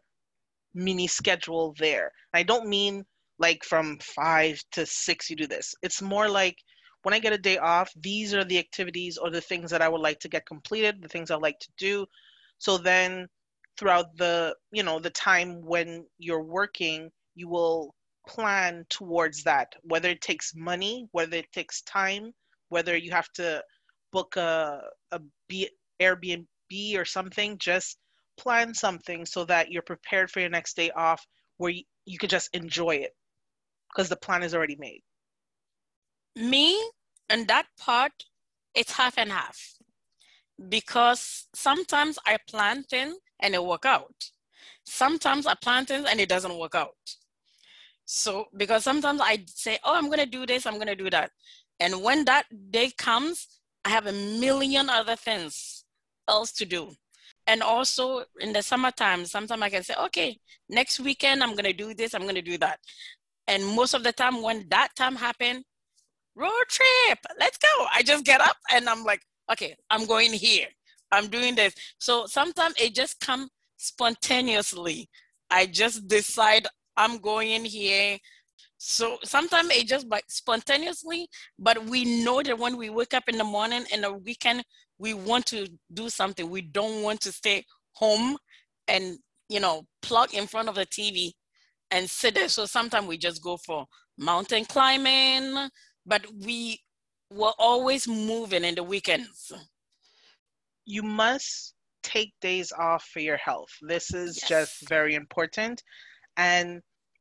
mini 0.75 1.07
schedule 1.07 1.75
there. 1.79 2.11
I 2.35 2.43
don't 2.43 2.69
mean 2.69 3.05
like 3.39 3.65
from 3.65 3.99
five 4.01 4.61
to 4.73 4.85
six 4.87 5.31
you 5.31 5.37
do 5.37 5.47
this. 5.47 5.75
It's 5.83 6.03
more 6.03 6.29
like 6.29 6.57
when 7.03 7.15
I 7.15 7.21
get 7.21 7.33
a 7.33 7.39
day 7.39 7.59
off, 7.59 7.91
these 7.97 8.35
are 8.35 8.45
the 8.45 8.59
activities 8.59 9.17
or 9.17 9.31
the 9.31 9.41
things 9.41 9.71
that 9.71 9.83
I 9.83 9.89
would 9.89 10.01
like 10.01 10.19
to 10.21 10.29
get 10.29 10.47
completed, 10.47 11.01
the 11.01 11.09
things 11.09 11.31
I 11.31 11.37
like 11.37 11.59
to 11.61 11.69
do. 11.79 12.07
So 12.59 12.77
then 12.77 13.29
throughout 13.79 14.17
the, 14.17 14.55
you 14.73 14.83
know, 14.83 14.99
the 14.99 15.11
time 15.11 15.63
when 15.63 16.05
you're 16.19 16.43
working, 16.43 17.11
you 17.37 17.49
will 17.49 17.95
plan 18.29 18.85
towards 18.91 19.43
that, 19.45 19.75
whether 19.83 20.11
it 20.11 20.21
takes 20.21 20.55
money, 20.55 21.09
whether 21.13 21.39
it 21.39 21.51
takes 21.53 21.83
time, 21.83 22.33
whether 22.69 22.97
you 22.97 23.11
have 23.11 23.33
to 23.33 23.63
book 24.13 24.37
a, 24.37 24.83
a 25.11 25.21
B, 25.49 25.69
Airbnb 26.01 26.47
or 26.97 27.05
something, 27.05 27.59
just 27.59 27.99
plan 28.37 28.73
something 28.73 29.27
so 29.27 29.45
that 29.47 29.73
you're 29.73 29.83
prepared 29.83 30.31
for 30.31 30.41
your 30.41 30.51
next 30.51 30.77
day 30.77 30.91
off 30.91 31.27
where 31.57 31.71
you, 31.71 31.83
you 32.05 32.19
could 32.19 32.31
just 32.31 32.55
enjoy 32.55 32.97
it 32.97 33.17
because 33.91 34.09
the 34.09 34.17
plan 34.17 34.43
is 34.43 34.55
already 34.55 34.77
made. 34.77 35.03
Me 36.37 36.81
and 37.29 37.49
that 37.49 37.67
part, 37.79 38.13
it's 38.75 38.93
half 38.93 39.19
and 39.19 39.33
half 39.33 39.59
because 40.69 41.47
sometimes 41.55 42.19
I 42.27 42.37
plan 42.49 42.85
things 42.85 43.17
and 43.41 43.55
it 43.55 43.65
work 43.65 43.85
out. 43.85 44.31
Sometimes 44.85 45.47
I 45.47 45.55
plan 45.55 45.87
things 45.87 46.07
and 46.09 46.21
it 46.21 46.29
doesn't 46.29 46.59
work 46.59 46.75
out. 46.75 46.95
So, 48.11 48.47
because 48.57 48.85
sometimes 48.85 49.21
I 49.23 49.45
say, 49.49 49.79
oh, 49.85 49.95
I'm 49.95 50.07
going 50.07 50.19
to 50.19 50.25
do 50.25 50.47
this, 50.47 50.65
I'm 50.65 50.77
going 50.77 50.87
to 50.87 50.97
do 50.97 51.11
that. 51.11 51.31
And 51.79 52.03
when 52.03 52.25
that 52.25 52.45
day 52.71 52.91
comes, 52.97 53.47
I 53.85 53.91
have 53.91 54.07
a 54.07 54.13
million 54.13 54.89
other 54.89 55.15
things 55.15 55.85
else 56.27 56.51
to 56.53 56.65
do. 56.65 56.93
And 57.47 57.63
also 57.63 58.25
in 58.41 58.55
the 58.55 58.63
summertime, 58.63 59.27
sometimes 59.27 59.61
I 59.61 59.69
can 59.69 59.83
say, 59.83 59.95
okay, 60.07 60.39
next 60.71 61.01
weekend, 61.01 61.43
I'm 61.43 61.51
going 61.51 61.65
to 61.65 61.75
do 61.75 61.93
this, 61.93 62.15
I'm 62.15 62.23
going 62.23 62.35
to 62.35 62.41
do 62.41 62.57
that. 62.57 62.81
And 63.47 63.63
most 63.77 63.93
of 63.93 64.03
the 64.03 64.13
time, 64.13 64.41
when 64.41 64.65
that 64.71 64.89
time 64.97 65.15
happen, 65.15 65.63
road 66.35 66.65
trip, 66.71 67.19
let's 67.39 67.59
go. 67.59 67.87
I 67.95 68.03
just 68.03 68.25
get 68.25 68.41
up 68.41 68.57
and 68.73 68.89
I'm 68.89 69.05
like, 69.05 69.21
okay, 69.53 69.77
I'm 69.91 70.07
going 70.07 70.33
here. 70.33 70.69
I'm 71.13 71.29
doing 71.29 71.57
this. 71.57 71.75
So 71.99 72.25
sometimes 72.25 72.75
it 72.81 72.95
just 72.95 73.21
comes 73.21 73.51
spontaneously. 73.77 75.11
I 75.51 75.67
just 75.67 76.09
decide 76.09 76.67
I'm 76.99 77.19
going 77.19 77.51
in 77.51 77.65
here. 77.65 78.19
So 78.77 79.19
sometimes 79.25 79.71
it 79.71 79.87
just 79.87 80.07
like 80.09 80.25
spontaneously, 80.29 81.29
but 81.59 81.85
we 81.87 82.25
know 82.25 82.43
that 82.43 82.59
when 82.59 82.77
we 82.77 82.91
wake 82.91 83.15
up 83.15 83.29
in 83.29 83.39
the 83.39 83.45
morning 83.45 83.85
and 83.93 84.05
the 84.05 84.13
weekend, 84.13 84.65
we 84.99 85.15
want 85.15 85.47
to 85.47 85.67
do 85.95 86.11
something. 86.11 86.51
We 86.51 86.63
don't 86.63 87.03
want 87.03 87.21
to 87.23 87.33
stay 87.33 87.65
home 87.93 88.37
and 88.89 89.19
you 89.49 89.61
know 89.61 89.87
plug 90.03 90.35
in 90.35 90.47
front 90.47 90.69
of 90.69 90.75
the 90.75 90.87
TV 90.87 91.33
and 91.91 92.09
sit 92.11 92.35
there. 92.35 92.49
So 92.49 92.67
sometimes 92.67 93.07
we 93.07 93.17
just 93.17 93.43
go 93.43 93.57
for 93.57 93.87
mountain 94.19 94.65
climbing, 94.65 95.71
but 96.05 96.27
we 96.45 96.81
were 97.31 97.53
always 97.59 98.09
moving 98.09 98.65
in 98.65 98.75
the 98.75 98.83
weekends. 98.83 99.53
You 100.85 101.03
must 101.03 101.75
take 102.03 102.33
days 102.41 102.73
off 102.73 103.05
for 103.13 103.21
your 103.21 103.37
health. 103.37 103.69
This 103.83 104.13
is 104.15 104.39
yes. 104.41 104.49
just 104.49 104.89
very 104.89 105.15
important. 105.15 105.83
And 106.37 106.81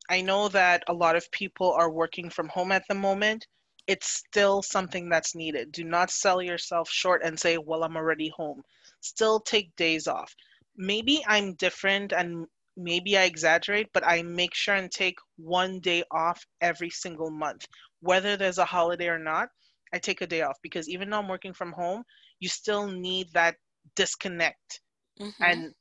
I 0.09 0.21
know 0.21 0.47
that 0.49 0.83
a 0.87 0.93
lot 0.93 1.15
of 1.15 1.31
people 1.31 1.71
are 1.73 1.91
working 1.91 2.29
from 2.29 2.47
home 2.49 2.71
at 2.71 2.83
the 2.87 2.95
moment. 2.95 3.47
It's 3.87 4.07
still 4.07 4.61
something 4.61 5.09
that's 5.09 5.35
needed. 5.35 5.71
Do 5.71 5.83
not 5.83 6.11
sell 6.11 6.41
yourself 6.41 6.89
short 6.89 7.21
and 7.23 7.39
say, 7.39 7.57
well, 7.57 7.83
I'm 7.83 7.95
already 7.95 8.29
home. 8.29 8.61
Still 9.01 9.39
take 9.39 9.75
days 9.75 10.07
off. 10.07 10.33
Maybe 10.75 11.23
I'm 11.27 11.53
different 11.55 12.11
and 12.13 12.45
maybe 12.75 13.17
I 13.17 13.23
exaggerate, 13.23 13.87
but 13.93 14.05
I 14.05 14.21
make 14.21 14.53
sure 14.53 14.75
and 14.75 14.91
take 14.91 15.17
one 15.37 15.79
day 15.79 16.03
off 16.11 16.45
every 16.61 16.89
single 16.89 17.31
month. 17.31 17.65
Whether 18.01 18.37
there's 18.37 18.59
a 18.59 18.65
holiday 18.65 19.07
or 19.07 19.19
not, 19.19 19.49
I 19.93 19.99
take 19.99 20.21
a 20.21 20.27
day 20.27 20.41
off 20.41 20.57
because 20.61 20.87
even 20.89 21.09
though 21.09 21.17
I'm 21.17 21.27
working 21.27 21.53
from 21.53 21.71
home, 21.71 22.03
you 22.39 22.49
still 22.49 22.87
need 22.87 23.27
that 23.33 23.55
disconnect. 23.95 24.81
Mm-hmm. 25.19 25.43
And 25.43 25.73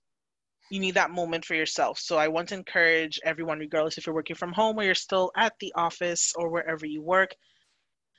you 0.71 0.81
need 0.81 0.95
that 0.95 1.11
moment 1.11 1.45
for 1.45 1.55
yourself. 1.55 1.99
So 1.99 2.17
I 2.17 2.29
want 2.29 2.49
to 2.49 2.55
encourage 2.55 3.21
everyone, 3.25 3.59
regardless 3.59 3.99
if 3.99 4.07
you're 4.07 4.15
working 4.15 4.37
from 4.37 4.53
home 4.53 4.79
or 4.79 4.83
you're 4.83 4.95
still 4.95 5.31
at 5.37 5.55
the 5.61 5.73
office 5.77 6.33
or 6.37 6.51
wherever 6.51 6.85
you 6.87 7.03
work, 7.03 7.35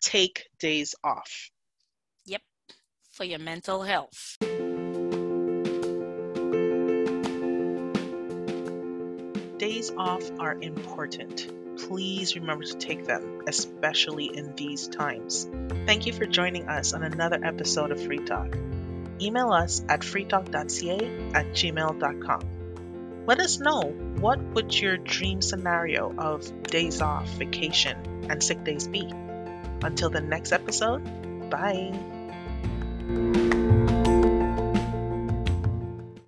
take 0.02 0.46
days 0.60 0.96
off. 1.04 1.50
Yep, 2.26 2.42
for 3.12 3.24
your 3.26 3.40
mental 3.40 3.84
health. 3.84 4.38
Days 9.58 9.92
off 9.98 10.24
are 10.40 10.56
important. 10.62 11.52
please 11.78 12.36
remember 12.36 12.66
to 12.66 12.78
take 12.78 13.06
them, 13.06 13.44
especially 13.48 14.26
in 14.26 14.56
these 14.56 14.88
times. 14.88 15.48
Thank 15.86 16.06
you 16.06 16.14
for 16.14 16.26
joining 16.26 16.68
us 16.68 16.94
on 16.94 17.04
another 17.04 17.40
episode 17.44 17.92
of 17.92 18.04
Free 18.04 18.20
Talk. 18.20 18.58
Email 19.22 19.52
us 19.52 19.84
at 19.90 20.02
freetalk.ca 20.02 21.32
at 21.34 21.48
gmail.com. 21.52 22.42
Let 23.26 23.40
us 23.40 23.60
know 23.60 23.82
what 24.20 24.40
would 24.40 24.80
your 24.80 24.98
dream 24.98 25.42
scenario 25.42 26.16
of 26.18 26.64
days 26.64 27.02
off, 27.02 27.28
vacation, 27.32 28.28
and 28.30 28.42
sick 28.42 28.64
days 28.64 28.88
be. 28.88 29.12
Until 29.82 30.10
the 30.10 30.22
next 30.22 30.54
episode, 30.54 31.04
bye. 31.50 31.94